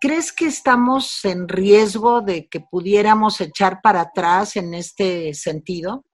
¿Crees 0.00 0.32
que 0.32 0.46
estamos 0.46 1.24
en 1.24 1.48
riesgo 1.48 2.20
de 2.20 2.48
que 2.48 2.60
pudiéramos 2.60 3.40
echar 3.40 3.80
para 3.82 4.02
atrás 4.02 4.56
en 4.56 4.74
este 4.74 5.34
sentido? 5.34 6.04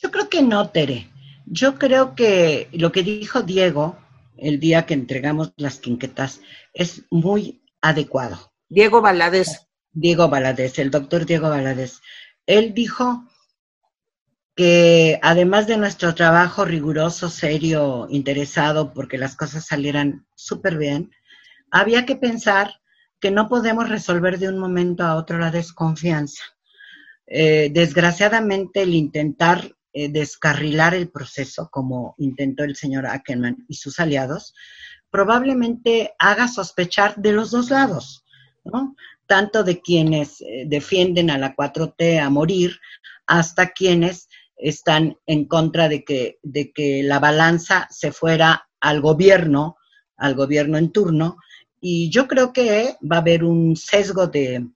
Yo 0.00 0.10
creo 0.10 0.28
que 0.28 0.42
no, 0.42 0.70
Tere. 0.70 1.10
Yo 1.46 1.78
creo 1.78 2.14
que 2.14 2.68
lo 2.72 2.92
que 2.92 3.02
dijo 3.02 3.42
Diego 3.42 3.96
el 4.40 4.58
día 4.58 4.86
que 4.86 4.94
entregamos 4.94 5.52
las 5.56 5.78
quinquetas 5.78 6.40
es 6.72 7.04
muy 7.10 7.62
adecuado. 7.80 8.52
Diego 8.68 9.00
Valadez. 9.00 9.68
Diego 9.92 10.28
Valadez, 10.28 10.78
el 10.78 10.90
doctor 10.90 11.26
Diego 11.26 11.50
Valadez. 11.50 12.00
Él 12.46 12.72
dijo 12.74 13.24
que 14.54 15.18
además 15.22 15.66
de 15.66 15.76
nuestro 15.76 16.14
trabajo 16.14 16.64
riguroso, 16.64 17.28
serio, 17.28 18.06
interesado, 18.10 18.92
porque 18.92 19.18
las 19.18 19.36
cosas 19.36 19.66
salieran 19.66 20.26
súper 20.34 20.78
bien, 20.78 21.10
había 21.70 22.06
que 22.06 22.16
pensar 22.16 22.80
que 23.20 23.30
no 23.30 23.48
podemos 23.48 23.88
resolver 23.88 24.38
de 24.38 24.48
un 24.48 24.58
momento 24.58 25.04
a 25.04 25.16
otro 25.16 25.38
la 25.38 25.50
desconfianza. 25.50 26.42
Eh, 27.26 27.70
desgraciadamente, 27.72 28.82
el 28.82 28.94
intentar 28.94 29.76
eh, 29.92 30.08
descarrilar 30.08 30.94
el 30.94 31.10
proceso, 31.10 31.68
como 31.70 32.14
intentó 32.18 32.64
el 32.64 32.76
señor 32.76 33.06
Ackerman 33.06 33.64
y 33.68 33.74
sus 33.74 34.00
aliados, 34.00 34.54
probablemente 35.10 36.14
haga 36.18 36.48
sospechar 36.48 37.16
de 37.16 37.32
los 37.32 37.50
dos 37.50 37.70
lados, 37.70 38.24
¿no? 38.64 38.96
tanto 39.26 39.62
de 39.62 39.80
quienes 39.80 40.40
eh, 40.40 40.64
defienden 40.66 41.30
a 41.30 41.38
la 41.38 41.54
4T 41.54 42.20
a 42.20 42.30
morir, 42.30 42.80
hasta 43.26 43.70
quienes 43.70 44.28
están 44.56 45.16
en 45.26 45.44
contra 45.46 45.88
de 45.88 46.04
que, 46.04 46.38
de 46.42 46.72
que 46.72 47.02
la 47.02 47.20
balanza 47.20 47.86
se 47.90 48.12
fuera 48.12 48.68
al 48.80 49.00
gobierno, 49.00 49.76
al 50.16 50.34
gobierno 50.34 50.78
en 50.78 50.90
turno, 50.90 51.36
y 51.80 52.10
yo 52.10 52.28
creo 52.28 52.52
que 52.52 52.96
va 53.00 53.16
a 53.16 53.20
haber 53.20 53.44
un 53.44 53.76
sesgo 53.76 54.26
de, 54.26 54.66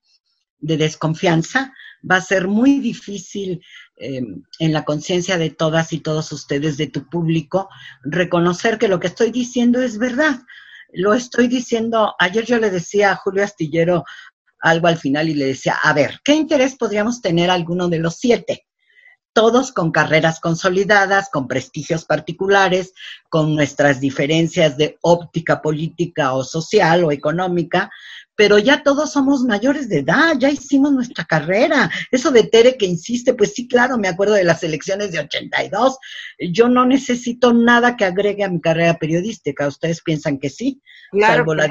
desconfianza. 0.58 1.72
Va 2.10 2.16
a 2.16 2.22
ser 2.22 2.48
muy 2.48 2.80
difícil 2.80 3.62
em, 3.96 4.42
en 4.58 4.72
la 4.72 4.84
conciencia 4.84 5.38
de 5.38 5.50
todas 5.50 5.92
y 5.92 6.00
todos 6.00 6.32
ustedes, 6.32 6.76
de 6.76 6.86
tu 6.86 7.08
público, 7.08 7.68
reconocer 8.02 8.78
que 8.78 8.88
lo 8.88 9.00
que 9.00 9.08
estoy 9.08 9.30
diciendo 9.30 9.82
es 9.82 9.98
verdad. 9.98 10.40
Lo 10.92 11.12
estoy 11.14 11.48
diciendo, 11.48 12.14
ayer 12.18 12.44
yo 12.44 12.58
le 12.58 12.70
decía 12.70 13.12
a 13.12 13.16
Julio 13.16 13.44
Astillero, 13.44 14.04
algo 14.60 14.86
al 14.86 14.96
final 14.96 15.28
y 15.28 15.34
le 15.34 15.46
decía, 15.46 15.78
a 15.82 15.92
ver, 15.92 16.20
¿qué 16.24 16.34
interés 16.34 16.76
podríamos 16.76 17.20
tener 17.20 17.50
alguno 17.50 17.88
de 17.88 17.98
los 17.98 18.16
siete? 18.16 18.66
Todos 19.34 19.72
con 19.72 19.92
carreras 19.92 20.40
consolidadas, 20.40 21.28
con 21.28 21.48
prestigios 21.48 22.06
particulares, 22.06 22.94
con 23.28 23.54
nuestras 23.54 24.00
diferencias 24.00 24.78
de 24.78 24.96
óptica 25.02 25.60
política 25.60 26.32
o 26.32 26.44
social 26.44 27.04
o 27.04 27.12
económica, 27.12 27.90
pero 28.36 28.58
ya 28.58 28.82
todos 28.82 29.12
somos 29.12 29.42
mayores 29.42 29.88
de 29.88 29.98
edad, 29.98 30.34
ya 30.38 30.50
hicimos 30.50 30.92
nuestra 30.92 31.24
carrera. 31.24 31.90
Eso 32.10 32.30
de 32.30 32.44
Tere 32.44 32.76
que 32.76 32.86
insiste, 32.86 33.34
pues 33.34 33.54
sí, 33.54 33.68
claro, 33.68 33.96
me 33.96 34.08
acuerdo 34.08 34.34
de 34.34 34.44
las 34.44 34.62
elecciones 34.62 35.12
de 35.12 35.20
82. 35.20 35.98
Yo 36.52 36.68
no 36.68 36.84
necesito 36.84 37.52
nada 37.52 37.96
que 37.96 38.04
agregue 38.04 38.44
a 38.44 38.48
mi 38.48 38.60
carrera 38.60 38.98
periodística. 38.98 39.68
¿Ustedes 39.68 40.02
piensan 40.02 40.38
que 40.38 40.50
sí? 40.50 40.80
Claro, 41.12 41.44
salvo 41.44 41.54
la, 41.54 41.68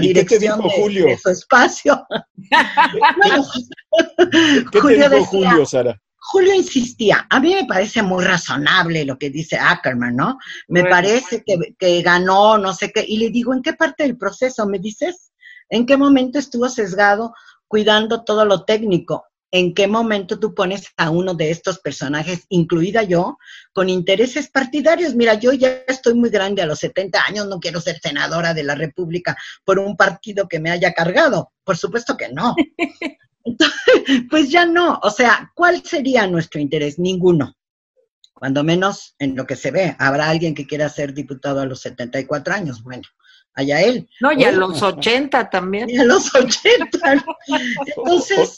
dirección 0.00 0.62
de, 0.62 0.70
Julio? 0.70 1.18
su 1.18 1.30
espacio. 1.30 2.06
¿Qué 4.72 4.80
te 4.80 5.08
dijo 5.08 5.24
Julio, 5.24 5.66
Sara? 5.66 6.00
Julio 6.28 6.54
insistía, 6.54 7.24
a 7.30 7.38
mí 7.38 7.54
me 7.54 7.66
parece 7.66 8.02
muy 8.02 8.24
razonable 8.24 9.04
lo 9.04 9.16
que 9.16 9.30
dice 9.30 9.56
Ackerman, 9.56 10.16
¿no? 10.16 10.38
Me 10.66 10.82
parece 10.82 11.44
que, 11.46 11.56
que 11.78 12.02
ganó, 12.02 12.58
no 12.58 12.74
sé 12.74 12.90
qué, 12.90 13.04
y 13.06 13.18
le 13.18 13.30
digo, 13.30 13.54
¿en 13.54 13.62
qué 13.62 13.74
parte 13.74 14.02
del 14.02 14.18
proceso 14.18 14.66
me 14.66 14.80
dices? 14.80 15.30
¿En 15.68 15.86
qué 15.86 15.96
momento 15.96 16.40
estuvo 16.40 16.68
sesgado 16.68 17.32
cuidando 17.68 18.24
todo 18.24 18.44
lo 18.44 18.64
técnico? 18.64 19.24
¿En 19.52 19.72
qué 19.72 19.86
momento 19.86 20.40
tú 20.40 20.52
pones 20.52 20.88
a 20.96 21.10
uno 21.10 21.32
de 21.34 21.52
estos 21.52 21.78
personajes, 21.78 22.44
incluida 22.48 23.04
yo, 23.04 23.38
con 23.72 23.88
intereses 23.88 24.50
partidarios? 24.50 25.14
Mira, 25.14 25.34
yo 25.34 25.52
ya 25.52 25.84
estoy 25.86 26.14
muy 26.14 26.30
grande 26.30 26.60
a 26.60 26.66
los 26.66 26.80
70 26.80 27.22
años, 27.24 27.46
no 27.46 27.60
quiero 27.60 27.80
ser 27.80 28.00
senadora 28.00 28.52
de 28.52 28.64
la 28.64 28.74
República 28.74 29.36
por 29.64 29.78
un 29.78 29.96
partido 29.96 30.48
que 30.48 30.58
me 30.58 30.72
haya 30.72 30.92
cargado. 30.92 31.52
Por 31.62 31.76
supuesto 31.76 32.16
que 32.16 32.30
no. 32.30 32.56
pues 34.30 34.50
ya 34.50 34.66
no. 34.66 34.98
O 35.02 35.10
sea, 35.10 35.52
¿cuál 35.54 35.82
sería 35.84 36.26
nuestro 36.26 36.60
interés? 36.60 36.98
Ninguno. 36.98 37.54
Cuando 38.34 38.62
menos 38.64 39.14
en 39.18 39.34
lo 39.34 39.46
que 39.46 39.56
se 39.56 39.70
ve. 39.70 39.96
Habrá 39.98 40.28
alguien 40.28 40.54
que 40.54 40.66
quiera 40.66 40.88
ser 40.88 41.14
diputado 41.14 41.60
a 41.60 41.66
los 41.66 41.80
74 41.80 42.54
años. 42.54 42.82
Bueno, 42.82 43.02
allá 43.56 43.80
él. 43.80 44.08
No, 44.20 44.30
y 44.32 44.44
a 44.44 44.52
los 44.52 44.82
80 44.82 45.48
también. 45.48 45.88
Y 45.88 45.96
a 45.96 46.04
los 46.04 46.32
80. 46.34 47.24
Entonces, 47.86 48.56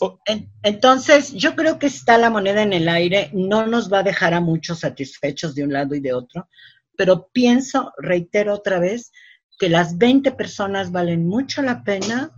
entonces, 0.65 1.33
yo 1.33 1.55
creo 1.55 1.79
que 1.79 1.87
está 1.87 2.19
la 2.19 2.31
moneda 2.31 2.63
en 2.63 2.73
el 2.73 2.89
aire, 2.89 3.31
no 3.33 3.67
nos 3.67 3.91
va 3.91 4.01
a 4.01 4.03
dejar 4.03 4.35
a 4.35 4.41
muchos 4.41 4.81
satisfechos 4.81 5.55
de 5.55 5.63
un 5.63 5.73
lado 5.73 5.95
y 5.95 6.01
de 6.01 6.13
otro, 6.13 6.49
pero 6.97 7.29
pienso, 7.33 7.93
reitero 7.99 8.53
otra 8.55 8.81
vez, 8.81 9.13
que 9.59 9.69
las 9.69 9.99
20 9.99 10.33
personas 10.33 10.91
valen 10.91 11.27
mucho 11.27 11.63
la 11.63 11.85
pena, 11.85 12.33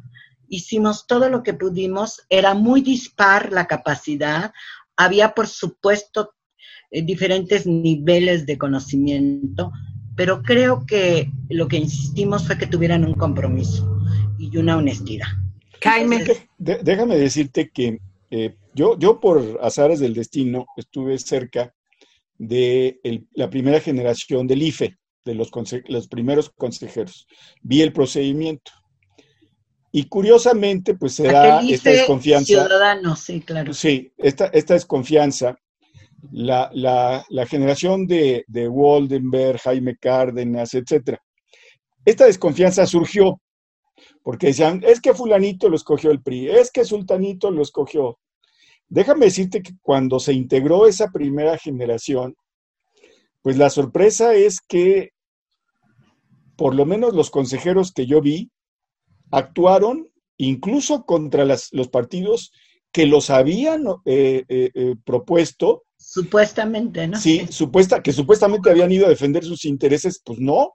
hicimos 0.50 1.06
todo 1.06 1.30
lo 1.30 1.42
que 1.42 1.54
pudimos, 1.54 2.20
era 2.28 2.52
muy 2.54 2.82
dispar 2.82 3.52
la 3.52 3.66
capacidad, 3.66 4.52
había 4.96 5.32
por 5.32 5.46
supuesto 5.46 6.34
eh, 6.90 7.02
diferentes 7.02 7.66
niveles 7.66 8.44
de 8.44 8.58
conocimiento, 8.58 9.72
pero 10.16 10.42
creo 10.42 10.84
que 10.84 11.30
lo 11.48 11.68
que 11.68 11.78
insistimos 11.78 12.46
fue 12.46 12.58
que 12.58 12.66
tuvieran 12.66 13.04
un 13.04 13.14
compromiso 13.14 14.02
y 14.38 14.54
una 14.58 14.76
honestidad. 14.76 15.28
Jaime. 15.82 16.24
déjame 16.58 17.16
decirte 17.16 17.70
que 17.70 18.00
eh, 18.30 18.56
yo, 18.74 18.98
yo 18.98 19.18
por 19.18 19.58
azares 19.62 20.00
del 20.00 20.12
destino 20.12 20.66
estuve 20.76 21.18
cerca 21.18 21.72
de 22.36 23.00
la 23.32 23.48
primera 23.48 23.80
generación 23.80 24.46
del 24.46 24.62
IFE, 24.62 24.96
de 25.24 25.34
los, 25.34 25.50
los 25.86 26.08
primeros 26.08 26.50
consejeros. 26.50 27.26
Vi 27.62 27.82
el 27.82 27.92
procedimiento. 27.92 28.72
Y 29.92 30.04
curiosamente, 30.04 30.94
pues 30.94 31.14
se 31.14 31.24
da 31.24 31.60
esta 31.60 31.90
desconfianza. 31.90 32.46
Ciudadano, 32.46 33.16
sí, 33.16 33.40
claro. 33.40 33.74
Sí, 33.74 34.12
esta, 34.16 34.46
esta 34.46 34.74
desconfianza 34.74 35.58
la, 36.30 36.70
la, 36.72 37.24
la 37.28 37.46
generación 37.46 38.06
de, 38.06 38.44
de, 38.46 38.68
Waldenberg, 38.68 39.60
Jaime 39.60 39.96
Cárdenas, 39.96 40.74
etcétera. 40.74 41.20
Esta 42.04 42.26
desconfianza 42.26 42.86
surgió 42.86 43.40
porque 44.22 44.48
decían, 44.48 44.82
es 44.86 45.00
que 45.00 45.14
fulanito 45.14 45.68
lo 45.68 45.76
escogió 45.76 46.10
el 46.10 46.22
PRI, 46.22 46.50
es 46.50 46.70
que 46.70 46.84
sultanito 46.84 47.50
lo 47.50 47.62
escogió. 47.62 48.18
Déjame 48.88 49.26
decirte 49.26 49.62
que 49.62 49.72
cuando 49.82 50.18
se 50.20 50.32
integró 50.32 50.86
esa 50.86 51.10
primera 51.10 51.56
generación, 51.56 52.34
pues 53.42 53.56
la 53.56 53.70
sorpresa 53.70 54.34
es 54.34 54.60
que 54.60 55.10
por 56.56 56.74
lo 56.74 56.84
menos 56.84 57.14
los 57.14 57.30
consejeros 57.30 57.92
que 57.92 58.06
yo 58.06 58.20
vi 58.20 58.50
actuaron 59.30 60.10
incluso 60.36 61.04
contra 61.04 61.44
las, 61.44 61.68
los 61.72 61.88
partidos 61.88 62.52
que 62.92 63.06
los 63.06 63.30
habían 63.30 63.86
eh, 64.04 64.44
eh, 64.48 64.70
eh, 64.74 64.94
propuesto 65.04 65.84
Supuestamente, 66.02 67.06
¿no? 67.06 67.20
Sí, 67.20 67.46
supuesta, 67.50 68.02
que 68.02 68.12
supuestamente 68.12 68.70
habían 68.70 68.90
ido 68.90 69.04
a 69.04 69.10
defender 69.10 69.44
sus 69.44 69.66
intereses, 69.66 70.20
pues 70.24 70.40
no. 70.40 70.74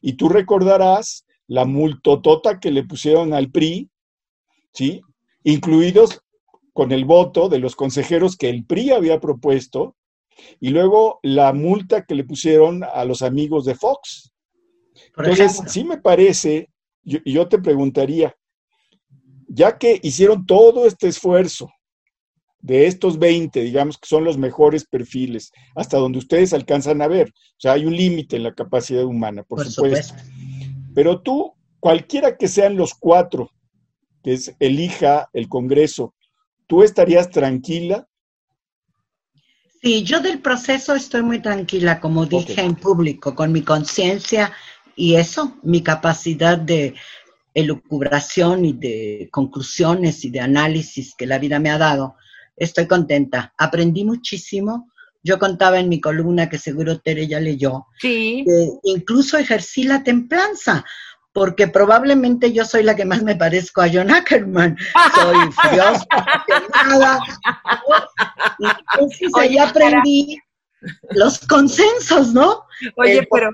Y 0.00 0.14
tú 0.14 0.30
recordarás 0.30 1.26
la 1.46 1.66
multotota 1.66 2.58
que 2.58 2.70
le 2.70 2.82
pusieron 2.82 3.34
al 3.34 3.50
PRI, 3.50 3.90
¿sí? 4.72 5.02
Incluidos 5.44 6.22
con 6.72 6.92
el 6.92 7.04
voto 7.04 7.50
de 7.50 7.58
los 7.58 7.76
consejeros 7.76 8.36
que 8.36 8.48
el 8.48 8.64
PRI 8.64 8.90
había 8.90 9.20
propuesto, 9.20 9.96
y 10.58 10.70
luego 10.70 11.20
la 11.22 11.52
multa 11.52 12.04
que 12.04 12.14
le 12.14 12.24
pusieron 12.24 12.82
a 12.82 13.04
los 13.04 13.22
amigos 13.22 13.64
de 13.66 13.74
Fox. 13.74 14.32
Entonces, 15.16 15.60
sí 15.68 15.84
me 15.84 15.98
parece, 15.98 16.70
yo, 17.04 17.18
yo 17.24 17.48
te 17.48 17.58
preguntaría, 17.58 18.34
ya 19.48 19.78
que 19.78 20.00
hicieron 20.02 20.46
todo 20.46 20.86
este 20.86 21.08
esfuerzo, 21.08 21.70
de 22.64 22.86
estos 22.86 23.18
20, 23.18 23.60
digamos 23.60 23.98
que 23.98 24.08
son 24.08 24.24
los 24.24 24.38
mejores 24.38 24.86
perfiles, 24.86 25.52
hasta 25.74 25.98
donde 25.98 26.16
ustedes 26.16 26.54
alcanzan 26.54 27.02
a 27.02 27.08
ver. 27.08 27.28
O 27.28 27.58
sea, 27.58 27.72
hay 27.72 27.84
un 27.84 27.94
límite 27.94 28.36
en 28.36 28.42
la 28.42 28.54
capacidad 28.54 29.04
humana, 29.04 29.42
por, 29.42 29.66
supuesto. 29.66 30.14
Pero 30.94 31.20
tú, 31.20 31.52
cualquiera 31.78 32.38
que 32.38 32.48
sean 32.48 32.76
los 32.76 32.94
cuatro 32.94 33.50
que 34.22 34.38
elija 34.60 35.28
el 35.34 35.50
Congreso, 35.50 36.14
¿tú 36.66 36.82
estarías 36.82 37.28
tranquila? 37.28 38.08
Sí, 39.82 40.02
yo 40.02 40.20
del 40.20 40.40
proceso 40.40 40.94
estoy 40.94 41.20
muy 41.20 41.42
tranquila, 41.42 42.00
como 42.00 42.24
dije 42.24 42.62
en 42.62 42.76
público, 42.76 43.34
con 43.34 43.52
mi 43.52 43.60
conciencia 43.60 44.54
y 44.96 45.16
eso, 45.16 45.56
mi 45.62 45.82
capacidad 45.82 46.58
de 46.58 46.94
elucubración 47.54 48.64
y 48.64 48.72
de 48.72 49.28
conclusiones 49.30 50.24
y 50.24 50.30
de 50.30 50.40
análisis 50.40 51.14
que 51.16 51.26
la 51.26 51.38
vida 51.38 51.58
me 51.58 51.70
ha 51.70 51.78
dado 51.78 52.16
estoy 52.56 52.86
contenta. 52.86 53.52
Aprendí 53.58 54.04
muchísimo. 54.04 54.90
Yo 55.22 55.38
contaba 55.38 55.78
en 55.78 55.88
mi 55.88 56.00
columna 56.00 56.48
que 56.48 56.58
seguro 56.58 56.98
Tere 56.98 57.26
ya 57.26 57.40
leyó. 57.40 57.86
Sí. 57.98 58.44
Que 58.46 58.90
incluso 58.90 59.38
ejercí 59.38 59.84
la 59.84 60.02
templanza, 60.02 60.84
porque 61.32 61.66
probablemente 61.66 62.52
yo 62.52 62.64
soy 62.64 62.82
la 62.82 62.94
que 62.94 63.06
más 63.06 63.22
me 63.22 63.34
parezco 63.34 63.80
a 63.80 63.88
John 63.90 64.10
Ackerman. 64.10 64.76
Soy 65.14 65.36
furiosa, 65.52 66.06
nada. 66.86 67.20
Entonces 68.92 69.30
ahí 69.38 69.58
aprendí 69.58 70.38
los 71.10 71.38
consensos, 71.40 72.32
¿no? 72.32 72.64
Oye, 72.96 73.18
eh, 73.18 73.28
pero, 73.30 73.50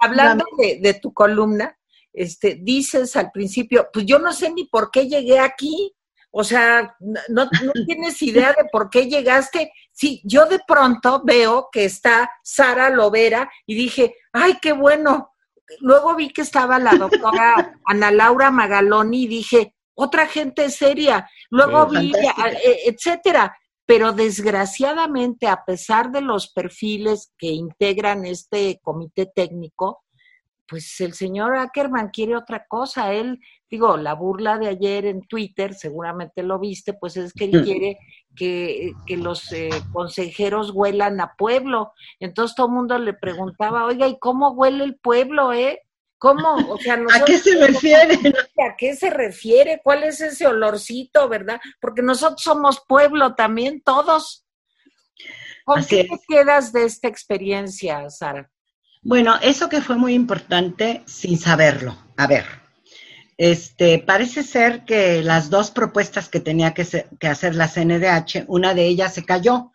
hablando 0.00 0.44
de, 0.58 0.78
de, 0.80 0.94
tu 0.94 1.12
columna, 1.12 1.76
este, 2.12 2.58
dices 2.60 3.16
al 3.16 3.30
principio, 3.30 3.88
pues 3.92 4.04
yo 4.06 4.18
no 4.18 4.32
sé 4.32 4.50
ni 4.50 4.64
por 4.64 4.90
qué 4.90 5.08
llegué 5.08 5.38
aquí. 5.38 5.94
O 6.30 6.44
sea, 6.44 6.96
no, 7.28 7.48
tienes 7.86 8.22
idea 8.22 8.48
de 8.48 8.64
por 8.70 8.90
qué 8.90 9.06
llegaste. 9.06 9.72
Sí, 9.92 10.20
yo 10.24 10.46
de 10.46 10.60
pronto 10.66 11.22
veo 11.24 11.68
que 11.70 11.84
está 11.84 12.30
Sara 12.42 12.90
Lovera 12.90 13.50
y 13.66 13.74
dije, 13.74 14.16
ay, 14.32 14.58
qué 14.60 14.72
bueno. 14.72 15.34
Luego 15.80 16.14
vi 16.14 16.30
que 16.30 16.42
estaba 16.42 16.78
la 16.78 16.94
doctora 16.94 17.78
Ana 17.86 18.10
Laura 18.10 18.50
Magaloni 18.50 19.24
y 19.24 19.28
dije, 19.28 19.74
otra 19.94 20.26
gente 20.26 20.70
seria. 20.70 21.28
Luego 21.50 21.86
vi, 21.86 22.12
eh, 22.14 22.80
etcétera. 22.86 23.56
Pero 23.92 24.14
desgraciadamente, 24.14 25.48
a 25.48 25.66
pesar 25.66 26.10
de 26.12 26.22
los 26.22 26.50
perfiles 26.50 27.30
que 27.36 27.48
integran 27.48 28.24
este 28.24 28.80
comité 28.82 29.26
técnico, 29.26 30.02
pues 30.66 30.98
el 31.02 31.12
señor 31.12 31.54
Ackerman 31.58 32.08
quiere 32.08 32.34
otra 32.34 32.64
cosa. 32.66 33.12
Él, 33.12 33.38
digo, 33.70 33.98
la 33.98 34.14
burla 34.14 34.56
de 34.56 34.68
ayer 34.68 35.04
en 35.04 35.20
Twitter, 35.20 35.74
seguramente 35.74 36.42
lo 36.42 36.58
viste, 36.58 36.94
pues 36.94 37.18
es 37.18 37.34
que 37.34 37.44
él 37.44 37.62
quiere 37.64 37.98
que, 38.34 38.94
los 39.08 39.52
eh, 39.52 39.68
consejeros 39.92 40.70
huelan 40.70 41.20
a 41.20 41.34
pueblo. 41.36 41.92
Entonces 42.18 42.56
todo 42.56 42.68
el 42.68 42.72
mundo 42.72 42.98
le 42.98 43.12
preguntaba, 43.12 43.84
oiga, 43.84 44.08
¿y 44.08 44.18
cómo 44.18 44.52
huele 44.52 44.84
el 44.84 44.96
pueblo, 44.96 45.52
eh? 45.52 45.82
¿Cómo? 46.22 46.54
O 46.72 46.78
sea, 46.78 46.94
¿A 46.94 47.24
qué 47.24 47.36
se 47.36 47.56
refiere? 47.66 48.14
¿A 48.64 48.76
qué 48.78 48.94
se 48.94 49.10
refiere? 49.10 49.80
¿Cuál 49.82 50.04
es 50.04 50.20
ese 50.20 50.46
olorcito, 50.46 51.28
verdad? 51.28 51.60
Porque 51.80 52.00
nosotros 52.00 52.40
somos 52.40 52.80
pueblo 52.86 53.34
también, 53.34 53.82
todos. 53.82 54.46
¿Con 55.64 55.84
qué 55.84 56.04
te 56.04 56.20
quedas 56.28 56.72
de 56.72 56.84
esta 56.84 57.08
experiencia, 57.08 58.08
Sara? 58.08 58.48
Bueno, 59.02 59.34
eso 59.42 59.68
que 59.68 59.80
fue 59.80 59.96
muy 59.96 60.14
importante 60.14 61.02
sin 61.06 61.36
saberlo. 61.38 61.96
A 62.16 62.28
ver, 62.28 62.44
Este, 63.36 63.98
parece 63.98 64.44
ser 64.44 64.84
que 64.84 65.24
las 65.24 65.50
dos 65.50 65.72
propuestas 65.72 66.28
que 66.28 66.38
tenía 66.38 66.72
que, 66.72 66.86
que 67.18 67.26
hacer 67.26 67.56
la 67.56 67.66
CNDH, 67.66 68.44
una 68.46 68.74
de 68.74 68.86
ellas 68.86 69.12
se 69.12 69.24
cayó. 69.24 69.72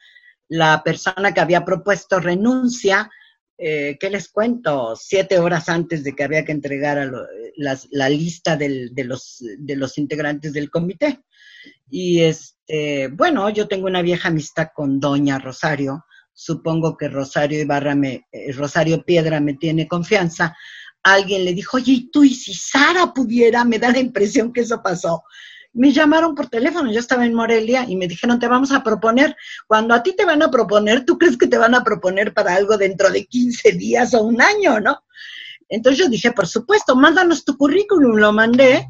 La 0.48 0.82
persona 0.82 1.34
que 1.34 1.42
había 1.42 1.66
propuesto 1.66 2.22
renuncia 2.22 3.12
eh, 3.58 3.98
¿qué 4.00 4.10
les 4.10 4.30
cuento? 4.30 4.96
Siete 4.96 5.40
horas 5.40 5.68
antes 5.70 6.04
de 6.04 6.14
que 6.14 6.24
había 6.24 6.46
que 6.46 6.52
entregar 6.52 7.00
a 7.00 7.12
la 7.56 8.10
lista 8.10 8.56
de, 8.56 8.92
los, 9.04 9.44
de 9.58 9.76
los 9.76 9.98
integrantes 9.98 10.54
del 10.54 10.70
comité. 10.70 11.22
Y 11.90 12.22
este, 12.22 13.08
bueno, 13.08 13.50
yo 13.50 13.68
tengo 13.68 13.88
una 13.88 14.02
vieja 14.02 14.28
amistad 14.30 14.70
con 14.76 15.00
Doña 15.00 15.40
Rosario. 15.40 16.06
Supongo 16.34 16.98
que 16.98 17.08
Rosario 17.08 17.60
Ibarra 17.60 17.96
me, 17.96 18.28
eh, 18.32 18.52
Rosario 18.52 19.04
Piedra 19.04 19.40
me 19.40 19.56
tiene 19.56 19.88
confianza. 19.88 20.56
Alguien 21.02 21.46
le 21.46 21.54
dijo, 21.54 21.78
oye, 21.78 21.94
¿y 21.94 22.12
tú 22.12 22.24
y 22.24 22.36
si 22.36 22.54
Sara 22.54 23.14
pudiera? 23.14 23.64
Me 23.64 23.80
da 23.80 23.92
la 23.92 24.00
impresión 24.00 24.54
que 24.54 24.62
eso 24.62 24.82
pasó 24.84 25.24
me 25.74 25.92
llamaron 25.92 26.36
por 26.36 26.48
teléfono, 26.50 26.92
yo 26.92 27.00
estaba 27.00 27.26
en 27.26 27.34
Morelia 27.34 27.86
y 27.88 27.96
me 27.96 28.08
dijeron, 28.08 28.40
te 28.40 28.48
vamos 28.48 28.72
a 28.72 28.84
proponer, 28.84 29.36
cuando 29.68 29.94
a 29.94 30.02
ti 30.02 30.16
te 30.16 30.26
van 30.26 30.42
a 30.42 30.50
proponer, 30.50 31.06
tú 31.06 31.18
crees 31.18 31.38
que 31.38 31.48
te 31.48 31.58
van 31.58 31.76
a 31.76 31.84
proponer 31.84 32.34
para 32.34 32.56
algo 32.56 32.78
dentro 32.78 33.12
de 33.12 33.26
15 33.26 33.74
días 33.74 34.14
o 34.14 34.24
un 34.24 34.42
año, 34.42 34.80
¿no? 34.80 35.04
Entonces 35.70 36.00
yo 36.00 36.10
dije, 36.10 36.32
por 36.32 36.48
supuesto, 36.48 36.96
mándanos 36.96 37.44
tu 37.44 37.58
currículum, 37.58 38.18
lo 38.18 38.32
mandé. 38.32 38.88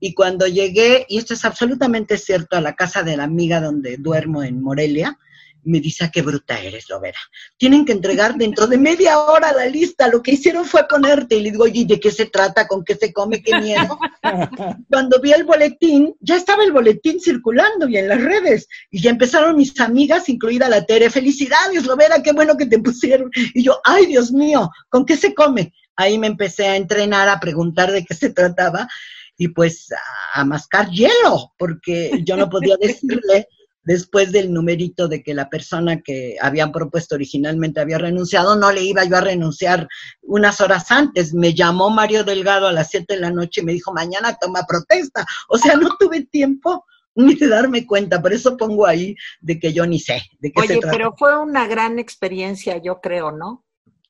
Y 0.00 0.14
cuando 0.14 0.46
llegué, 0.46 1.06
y 1.08 1.18
esto 1.18 1.34
es 1.34 1.44
absolutamente 1.44 2.18
cierto, 2.18 2.56
a 2.56 2.60
la 2.60 2.74
casa 2.74 3.02
de 3.02 3.16
la 3.16 3.24
amiga 3.24 3.60
donde 3.60 3.96
duermo 3.96 4.42
en 4.42 4.62
Morelia, 4.62 5.18
me 5.64 5.80
dice, 5.80 6.04
ah, 6.04 6.10
qué 6.12 6.22
bruta 6.22 6.58
eres, 6.60 6.88
Lovera. 6.88 7.18
Tienen 7.56 7.84
que 7.84 7.92
entregar 7.92 8.34
dentro 8.36 8.66
de 8.66 8.78
media 8.78 9.18
hora 9.18 9.52
la 9.52 9.66
lista. 9.66 10.08
Lo 10.08 10.22
que 10.22 10.32
hicieron 10.32 10.64
fue 10.64 10.86
ponerte. 10.86 11.36
Y 11.36 11.42
le 11.42 11.50
digo, 11.50 11.64
oye, 11.64 11.84
¿de 11.84 11.98
qué 12.00 12.10
se 12.10 12.26
trata? 12.26 12.66
¿Con 12.66 12.84
qué 12.84 12.94
se 12.94 13.12
come? 13.12 13.42
¿Qué 13.42 13.58
miedo? 13.58 13.98
Cuando 14.90 15.20
vi 15.20 15.32
el 15.32 15.44
boletín, 15.44 16.14
ya 16.20 16.36
estaba 16.36 16.64
el 16.64 16.72
boletín 16.72 17.20
circulando 17.20 17.88
y 17.88 17.96
en 17.96 18.08
las 18.08 18.20
redes. 18.20 18.68
Y 18.90 19.02
ya 19.02 19.10
empezaron 19.10 19.56
mis 19.56 19.78
amigas, 19.80 20.28
incluida 20.28 20.68
la 20.68 20.84
Tere. 20.84 21.10
Felicidades, 21.10 21.86
Lovera, 21.86 22.22
qué 22.22 22.32
bueno 22.32 22.56
que 22.56 22.66
te 22.66 22.78
pusieron. 22.78 23.30
Y 23.54 23.62
yo, 23.62 23.80
ay, 23.84 24.06
Dios 24.06 24.32
mío, 24.32 24.70
¿con 24.88 25.04
qué 25.04 25.16
se 25.16 25.34
come? 25.34 25.72
Ahí 25.96 26.18
me 26.18 26.26
empecé 26.26 26.66
a 26.66 26.76
entrenar, 26.76 27.28
a 27.28 27.40
preguntar 27.40 27.92
de 27.92 28.04
qué 28.04 28.14
se 28.14 28.30
trataba 28.30 28.88
y 29.36 29.48
pues 29.48 29.88
a 30.34 30.44
mascar 30.44 30.90
hielo, 30.90 31.52
porque 31.58 32.22
yo 32.24 32.36
no 32.36 32.48
podía 32.48 32.76
decirle 32.80 33.48
después 33.84 34.32
del 34.32 34.52
numerito 34.52 35.08
de 35.08 35.22
que 35.22 35.34
la 35.34 35.48
persona 35.48 36.00
que 36.00 36.36
habían 36.40 36.72
propuesto 36.72 37.14
originalmente 37.14 37.80
había 37.80 37.98
renunciado, 37.98 38.56
no 38.56 38.72
le 38.72 38.82
iba 38.82 39.04
yo 39.04 39.16
a 39.16 39.20
renunciar 39.20 39.88
unas 40.22 40.60
horas 40.60 40.90
antes. 40.90 41.34
Me 41.34 41.54
llamó 41.54 41.90
Mario 41.90 42.24
Delgado 42.24 42.66
a 42.66 42.72
las 42.72 42.90
7 42.90 43.14
de 43.14 43.20
la 43.20 43.30
noche 43.30 43.60
y 43.60 43.64
me 43.64 43.72
dijo, 43.72 43.92
mañana 43.92 44.36
toma 44.40 44.64
protesta. 44.66 45.26
O 45.48 45.58
sea, 45.58 45.76
no 45.76 45.96
tuve 45.98 46.24
tiempo 46.26 46.84
ni 47.16 47.34
de 47.34 47.48
darme 47.48 47.86
cuenta, 47.86 48.20
por 48.20 48.32
eso 48.32 48.56
pongo 48.56 48.86
ahí 48.86 49.14
de 49.40 49.58
que 49.60 49.72
yo 49.72 49.86
ni 49.86 50.00
sé. 50.00 50.22
De 50.40 50.50
qué 50.50 50.62
Oye, 50.62 50.80
pero 50.90 51.14
fue 51.16 51.38
una 51.38 51.66
gran 51.66 51.98
experiencia, 51.98 52.78
yo 52.78 53.00
creo, 53.00 53.30
¿no? 53.30 53.64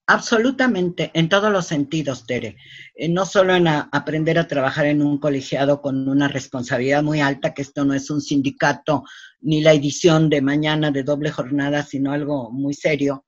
Absolutamente, 0.07 1.11
en 1.15 1.31
todos 1.31 1.51
los 1.51 1.67
sentidos, 1.67 2.27
Tere. 2.27 2.57
Eh, 2.95 3.09
no 3.09 3.25
solo 3.25 3.55
en 3.55 3.67
aprender 3.67 4.39
a 4.39 4.47
trabajar 4.47 4.85
en 4.85 5.01
un 5.01 5.19
colegiado 5.19 5.81
con 5.81 6.07
una 6.09 6.29
responsabilidad 6.29 7.03
muy 7.03 7.23
alta, 7.23 7.55
que 7.55 7.63
esto 7.63 7.87
no 7.87 7.95
es 7.95 8.11
un 8.11 8.21
sindicato 8.21 9.05
ni 9.41 9.63
la 9.63 9.73
edición 9.73 10.29
de 10.29 10.43
mañana 10.43 10.91
de 10.91 11.05
doble 11.05 11.31
jornada, 11.31 11.83
sino 11.83 12.13
algo 12.13 12.51
muy 12.51 12.75
serio. 12.75 13.25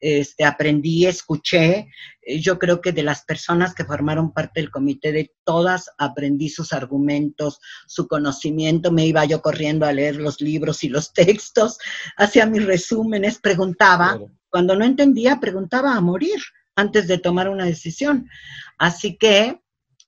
Este, 0.00 0.44
aprendí, 0.44 1.06
escuché. 1.06 1.88
Eh, 2.22 2.40
yo 2.40 2.58
creo 2.58 2.80
que 2.80 2.92
de 2.92 3.02
las 3.02 3.24
personas 3.24 3.74
que 3.74 3.84
formaron 3.84 4.32
parte 4.32 4.60
del 4.60 4.70
comité, 4.70 5.12
de 5.12 5.32
todas 5.44 5.90
aprendí 5.98 6.48
sus 6.48 6.72
argumentos, 6.72 7.58
su 7.86 8.08
conocimiento. 8.08 8.92
Me 8.92 9.06
iba 9.06 9.26
yo 9.26 9.42
corriendo 9.42 9.84
a 9.84 9.92
leer 9.92 10.16
los 10.16 10.40
libros 10.40 10.84
y 10.84 10.88
los 10.88 11.12
textos, 11.14 11.78
hacía 12.16 12.46
mis 12.46 12.64
resúmenes, 12.64 13.38
preguntaba. 13.38 14.18
Cuando 14.54 14.76
no 14.76 14.84
entendía, 14.84 15.40
preguntaba 15.40 15.96
a 15.96 16.00
morir 16.00 16.38
antes 16.76 17.08
de 17.08 17.18
tomar 17.18 17.48
una 17.48 17.64
decisión. 17.64 18.30
Así 18.78 19.16
que 19.16 19.58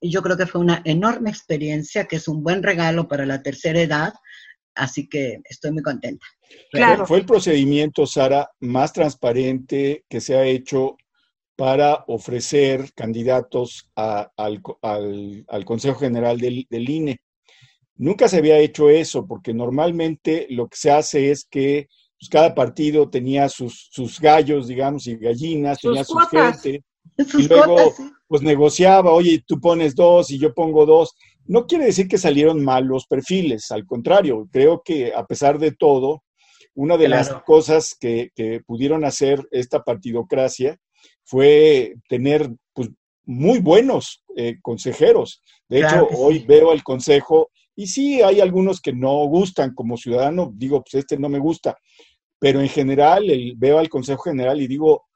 yo 0.00 0.22
creo 0.22 0.37
que 0.37 0.46
fue 0.46 0.61
una 0.61 0.82
enorme 0.85 1.30
experiencia, 1.30 2.04
que 2.04 2.14
es 2.14 2.28
un 2.28 2.44
buen 2.44 2.62
regalo 2.62 3.09
para 3.09 3.26
la 3.26 3.42
tercera 3.42 3.80
edad, 3.80 4.14
así 4.76 5.09
que 5.09 5.40
estoy 5.50 5.72
muy 5.72 5.82
contenta. 5.82 6.24
Claro. 6.70 7.09
Fue 7.09 7.18
el 7.18 7.26
procedimiento, 7.26 8.06
Sara, 8.06 8.48
más 8.61 8.92
transparente 8.92 10.04
que 10.09 10.20
se 10.20 10.37
ha 10.37 10.44
hecho 10.44 10.96
para 11.56 12.04
ofrecer 12.06 12.92
candidatos 12.94 13.90
al, 13.96 14.62
Consejo 15.64 15.98
General 15.98 16.38
del, 16.38 16.68
del, 16.70 16.88
INE. 16.88 17.20
Nunca 17.96 18.28
se 18.28 18.37
había 18.37 18.59
hecho 18.59 18.90
eso, 18.90 19.26
porque 19.26 19.52
normalmente 19.52 20.46
lo 20.50 20.68
que 20.68 20.76
se 20.76 20.92
hace 20.92 21.32
es 21.32 21.44
que 21.50 21.88
pues 22.18 22.29
cada 22.31 22.55
partido 22.55 23.09
tenía 23.11 23.48
sus, 23.48 23.88
sus 23.90 24.20
gallos, 24.20 24.68
digamos, 24.68 25.07
y 25.07 25.16
gallinas, 25.16 25.81
tenía 25.81 26.05
su 26.05 26.16
gente, 26.16 26.83
y 27.38 27.48
luego 27.48 27.94
pues 28.26 28.42
negociaba, 28.42 29.12
oye, 29.12 29.42
tú 29.46 29.61
pones 29.61 29.94
dos 29.94 30.31
y 30.31 30.38
yo 30.38 30.52
pongo 30.52 30.85
dos. 30.87 31.14
No 31.44 31.66
quiere 31.66 31.85
decir 31.87 32.09
que 32.09 32.18
salieron 32.18 32.64
mal 32.64 32.85
los 32.85 33.07
perfiles, 33.07 33.70
al 33.70 33.87
contrario, 33.87 34.48
creo 34.50 34.83
que 34.85 35.14
a 35.14 35.24
pesar 35.26 35.59
de 35.59 35.72
todo, 35.72 36.22
una 36.74 36.96
de 36.96 37.09
las 37.09 37.33
cosas 37.44 37.96
que, 37.98 38.31
que, 38.35 38.61
pudieron 38.66 39.05
hacer 39.05 39.46
esta 39.50 39.83
partidocracia 39.83 40.76
fue 41.24 41.94
tener 42.09 42.50
pues, 42.74 42.90
muy 43.24 43.61
buenos 43.61 44.22
eh, 44.37 44.57
consejeros. 44.61 45.42
De 45.68 45.81
hecho, 45.81 46.07
hoy 46.16 46.40
veo 46.40 46.72
el 46.72 46.83
consejo 46.83 47.50
y 47.74 47.87
sí, 47.87 48.22
hay 48.22 48.40
algunos 48.40 48.81
que 48.81 48.92
no 48.92 49.24
gustan 49.26 49.74
como 49.74 49.96
ciudadano, 49.96 50.50
digo, 50.55 50.83
pues 50.83 50.94
este 50.94 51.18
no 51.18 51.29
me 51.29 51.38
gusta, 51.38 51.76
pero 52.46 52.61
en 52.61 52.68
general 52.68 53.28
el, 53.28 53.54
veo 53.56 53.80
al 53.80 53.88
Consejo 53.88 54.22
General 54.22 54.61
y 54.62 54.68
digo, 54.68 55.09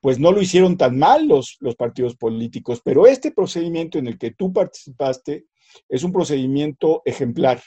pues 0.00 0.18
no 0.18 0.32
lo 0.32 0.40
hicieron 0.40 0.78
tan 0.78 0.98
mal 0.98 1.28
los, 1.28 1.58
los 1.60 1.76
partidos 1.76 2.16
políticos, 2.16 2.80
pero 2.82 3.06
este 3.06 3.32
procedimiento 3.32 3.98
en 3.98 4.06
el 4.06 4.16
que 4.16 4.30
tú 4.30 4.50
participaste 4.50 5.44
es 5.90 6.04
un 6.04 6.10
procedimiento 6.10 7.02
ejemplar. 7.04 7.62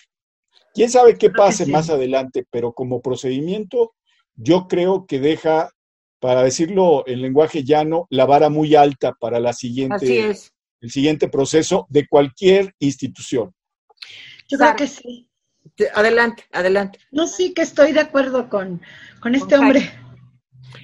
Quién 0.73 0.89
sabe 0.89 1.15
qué 1.15 1.29
pase 1.29 1.67
más 1.67 1.91
adelante, 1.91 2.43
pero 2.49 2.73
como 2.73 2.99
procedimiento 2.99 3.93
yo 4.33 4.67
creo 4.67 5.05
que 5.05 5.19
deja, 5.19 5.69
para 6.17 6.41
decirlo 6.41 7.03
en 7.05 7.21
lenguaje 7.21 7.63
llano, 7.63 8.07
la 8.09 8.25
vara 8.25 8.49
muy 8.49 8.73
alta 8.73 9.13
para 9.13 9.39
la 9.39 9.53
siguiente, 9.53 10.31
el 10.81 10.89
siguiente 10.89 11.27
proceso 11.27 11.85
de 11.91 12.07
cualquier 12.07 12.73
institución. 12.79 13.53
Yo 14.47 14.57
creo 14.57 14.75
que 14.75 14.87
sí. 14.87 15.29
Adelante, 15.93 16.43
adelante. 16.51 16.99
No, 17.11 17.27
sí 17.27 17.53
que 17.53 17.61
estoy 17.61 17.91
de 17.91 17.99
acuerdo 17.99 18.49
con, 18.49 18.81
este 19.31 19.57
hombre. 19.57 19.91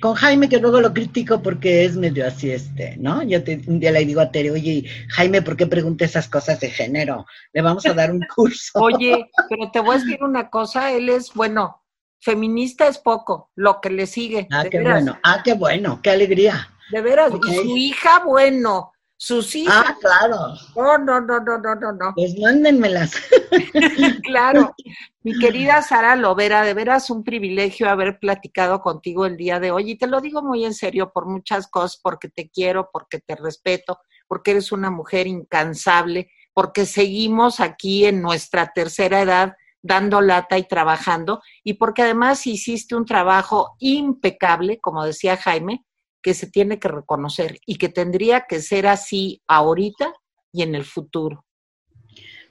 Con 0.02 0.16
Jaime, 0.16 0.50
que 0.50 0.60
luego 0.60 0.82
lo 0.82 0.94
critico 0.94 1.42
porque 1.42 1.86
es 1.86 1.96
medio 1.96 2.28
así, 2.28 2.52
este, 2.52 2.98
¿no? 2.98 3.24
Yo 3.24 3.40
un 3.68 3.80
día 3.80 3.92
le 3.92 4.06
digo 4.06 4.22
a 4.22 4.32
Tere, 4.32 4.52
oye, 4.52 4.86
Jaime, 5.10 5.42
¿por 5.42 5.58
qué 5.58 5.68
pregunta 5.68 6.06
esas 6.06 6.28
cosas 6.28 6.60
de 6.60 6.70
género? 6.70 7.26
Le 7.54 7.62
vamos 7.62 7.86
a 7.86 7.94
dar 7.94 8.12
un 8.12 8.22
curso. 8.34 8.72
oye, 8.82 9.30
pero 9.50 9.72
te 9.72 9.80
voy 9.80 9.96
a 9.96 10.00
decir 10.00 10.24
una 10.24 10.50
cosa, 10.50 10.92
él 10.92 11.10
es, 11.10 11.34
bueno, 11.34 11.84
feminista 12.20 12.88
es 12.88 12.98
poco, 12.98 13.52
lo 13.56 13.82
que 13.82 13.90
le 13.90 14.08
sigue. 14.08 14.48
Ah, 14.52 14.66
qué 14.70 14.82
bueno, 14.82 15.20
ah, 15.24 15.42
qué 15.44 15.54
bueno, 15.54 16.00
qué 16.02 16.12
alegría. 16.12 16.70
De 16.92 17.02
veras, 17.02 17.32
y 17.48 17.56
su 17.56 17.78
hija, 17.78 18.24
bueno, 18.26 18.93
sus 19.24 19.56
hijas. 19.56 19.86
Ah, 19.88 19.98
claro. 20.02 20.38
No, 20.76 20.98
no, 20.98 21.22
no, 21.22 21.40
no, 21.40 21.58
no, 21.58 21.76
no, 21.76 21.92
no. 21.94 22.14
Pues 22.14 22.38
mándenmelas. 22.38 23.14
claro. 24.24 24.76
Mi 25.22 25.40
querida 25.40 25.82
Sara 25.82 26.18
Lovera, 26.18 26.64
de 26.64 26.74
veras 26.74 27.10
un 27.10 27.24
privilegio 27.24 27.90
haber 27.90 28.20
platicado 28.20 28.82
contigo 28.82 29.26
el 29.26 29.38
día 29.38 29.62
de 29.62 29.72
hoy. 29.72 29.92
Y 29.92 29.98
te 29.98 30.08
lo 30.08 30.20
digo 30.20 30.42
muy 30.42 30.66
en 30.66 30.74
serio 30.74 31.14
por 31.14 31.26
muchas 31.26 31.68
cosas, 31.68 32.02
porque 32.04 32.28
te 32.28 32.50
quiero, 32.50 32.90
porque 32.92 33.20
te 33.20 33.38
respeto, 33.38 33.98
porque 34.28 34.52
eres 34.52 34.74
una 34.74 34.92
mujer 34.92 35.26
incansable, 35.26 36.30
porque 36.54 36.86
seguimos 36.86 37.62
aquí 37.62 38.06
en 38.06 38.22
nuestra 38.22 38.74
tercera 38.76 39.22
edad 39.22 39.54
dando 39.82 40.20
lata 40.20 40.58
y 40.58 40.68
trabajando, 40.68 41.42
y 41.64 41.76
porque 41.76 42.02
además 42.02 42.46
hiciste 42.46 42.94
un 42.94 43.06
trabajo 43.06 43.78
impecable, 43.80 44.82
como 44.82 45.06
decía 45.06 45.38
Jaime, 45.38 45.86
que 46.24 46.34
se 46.34 46.48
tiene 46.48 46.80
que 46.80 46.88
reconocer 46.88 47.60
y 47.66 47.76
que 47.76 47.90
tendría 47.90 48.46
que 48.48 48.62
ser 48.62 48.88
así 48.88 49.44
ahorita 49.48 50.14
y 50.52 50.64
en 50.64 50.74
el 50.74 50.86
futuro. 50.86 51.46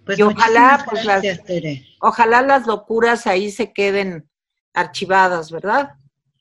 Pues 0.04 0.18
y 0.18 0.22
ojalá, 0.22 0.84
pues 0.88 1.04
las, 1.04 1.24
ojalá 2.00 2.42
las 2.42 2.66
locuras 2.66 3.26
ahí 3.26 3.50
se 3.50 3.72
queden 3.72 4.28
archivadas, 4.74 5.50
¿verdad? 5.50 5.92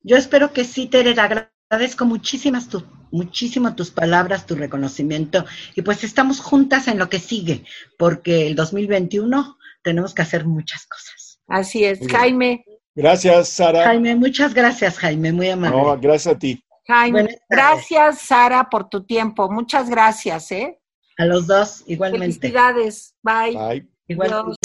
Yo 0.04 0.18
espero 0.18 0.52
que 0.52 0.66
sí, 0.66 0.88
Tere, 0.88 1.16
agradezco 1.20 2.06
muchísimas 2.06 2.68
tu, 2.68 2.84
muchísimo 3.12 3.76
tus 3.76 3.92
palabras, 3.92 4.48
tu 4.48 4.56
reconocimiento, 4.56 5.46
y 5.76 5.84
pues 5.84 6.04
estamos 6.04 6.40
juntas 6.40 6.88
en 6.88 6.98
lo 6.98 7.08
que 7.08 7.20
sigue, 7.20 7.64
porque 8.00 8.48
el 8.48 8.56
2021 8.56 9.58
tenemos 9.84 10.14
que 10.14 10.24
hacer 10.24 10.46
muchas 10.46 10.88
cosas. 10.88 11.40
Así 11.48 11.84
es, 11.86 12.00
Jaime. 12.10 12.66
Gracias, 12.96 13.50
Sara. 13.50 13.84
Jaime, 13.84 14.16
muchas 14.16 14.54
gracias, 14.54 14.98
Jaime, 14.98 15.32
muy 15.32 15.50
amable. 15.50 15.78
No, 15.78 16.00
gracias 16.00 16.36
a 16.36 16.40
ti. 16.40 16.64
Jaime, 16.88 17.38
gracias 17.50 18.20
Sara 18.20 18.70
por 18.70 18.90
tu 18.90 19.04
tiempo. 19.06 19.50
Muchas 19.50 19.90
gracias, 19.90 20.52
¿eh? 20.52 20.80
A 21.18 21.26
los 21.26 21.48
dos, 21.48 21.84
igualmente. 21.88 22.40
Felicidades. 22.40 23.16
Bye. 23.22 23.56
Bye. 23.56 23.88
Igual. 24.08 24.56